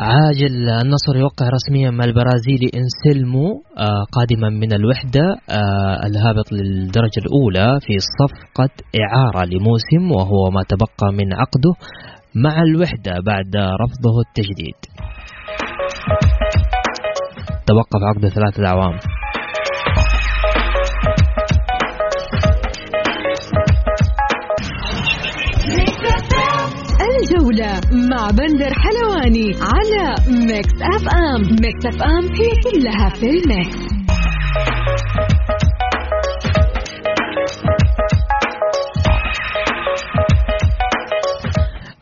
عاجل 0.00 0.68
النصر 0.68 1.16
يوقع 1.16 1.48
رسميا 1.48 1.90
مع 1.90 2.04
البرازيلي 2.04 2.70
انسلمو 2.80 3.62
آه 3.78 4.04
قادما 4.12 4.48
من 4.48 4.72
الوحدة 4.72 5.20
آه 5.50 6.06
الهابط 6.06 6.52
للدرجة 6.52 7.18
الأولى 7.18 7.78
في 7.80 7.94
صفقة 8.20 8.70
إعارة 9.04 9.44
لموسم 9.44 10.12
وهو 10.16 10.50
ما 10.50 10.62
تبقى 10.68 11.12
من 11.12 11.34
عقده 11.34 11.72
مع 12.34 12.62
الوحدة 12.62 13.12
بعد 13.26 13.56
رفضه 13.56 14.14
التجديد. 14.26 14.78
توقف 17.66 18.00
عقده 18.08 18.28
ثلاثة 18.28 18.66
أعوام. 18.66 18.98
الجولة 27.28 27.80
مع 28.10 28.30
بندر 28.30 28.72
حلواني 28.74 29.50
على 29.60 30.14
Mix 30.28 30.74
FM 30.82 31.40
Mix 31.40 31.86
FM 31.86 32.24
هي 32.24 32.50
كلها 32.64 33.08
في 33.08 33.26
ال 33.30 33.39
mix. 33.39 33.76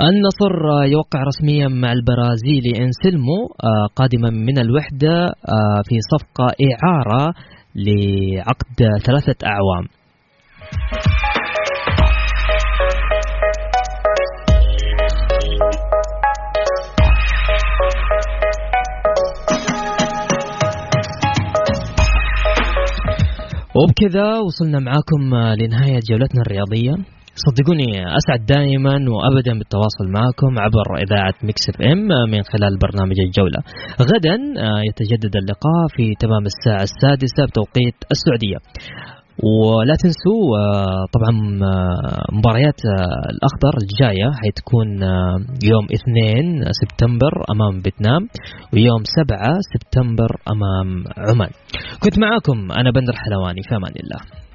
النصر 0.00 0.84
يوقع 0.92 1.22
رسميا 1.22 1.68
مع 1.68 1.92
البرازيلي 1.92 2.84
انسلمو 2.84 3.46
آه، 3.64 3.86
قادما 3.96 4.30
من 4.30 4.58
الوحدة 4.58 5.24
آه، 5.26 5.82
في 5.88 5.96
صفقة 6.12 6.46
إعارة 6.46 7.34
لعقد 7.74 9.00
ثلاثة 9.04 9.46
أعوام. 9.46 9.86
وبكذا 23.78 24.38
وصلنا 24.46 24.78
معاكم 24.78 25.20
لنهاية 25.60 26.00
جولتنا 26.10 26.42
الرياضية. 26.46 26.94
صدقوني 27.46 27.88
أسعد 28.18 28.46
دائما 28.46 28.94
وأبدا 29.14 29.58
بالتواصل 29.58 30.06
معكم 30.18 30.58
عبر 30.58 30.86
إذاعة 31.04 31.34
Mix 31.42 31.68
FM 31.68 32.08
من 32.32 32.42
خلال 32.52 32.78
برنامج 32.78 33.20
الجولة. 33.26 33.60
غدا 34.02 34.36
يتجدد 34.88 35.36
اللقاء 35.36 35.86
في 35.96 36.14
تمام 36.20 36.44
الساعة 36.52 36.82
السادسة 36.82 37.44
بتوقيت 37.48 37.94
السعودية. 38.10 38.58
ولا 39.44 39.94
تنسوا 40.02 40.58
آه، 40.58 41.04
طبعا 41.12 41.60
آه، 41.62 42.36
مباريات 42.38 42.80
آه، 42.86 43.30
الأخضر 43.32 43.74
الجاية 43.82 44.30
حتكون 44.42 44.88
يوم 45.64 45.86
2 45.94 46.64
سبتمبر 46.72 47.44
أمام 47.50 47.80
فيتنام 47.82 48.28
ويوم 48.72 49.02
7 49.04 49.58
سبتمبر 49.72 50.36
أمام 50.48 51.04
عمان. 51.18 51.50
كنت 52.02 52.18
معاكم 52.18 52.72
أنا 52.72 52.90
بندر 52.90 53.12
حلواني 53.16 53.62
في 53.62 53.76
أمان 53.76 53.92
الله. 54.02 54.46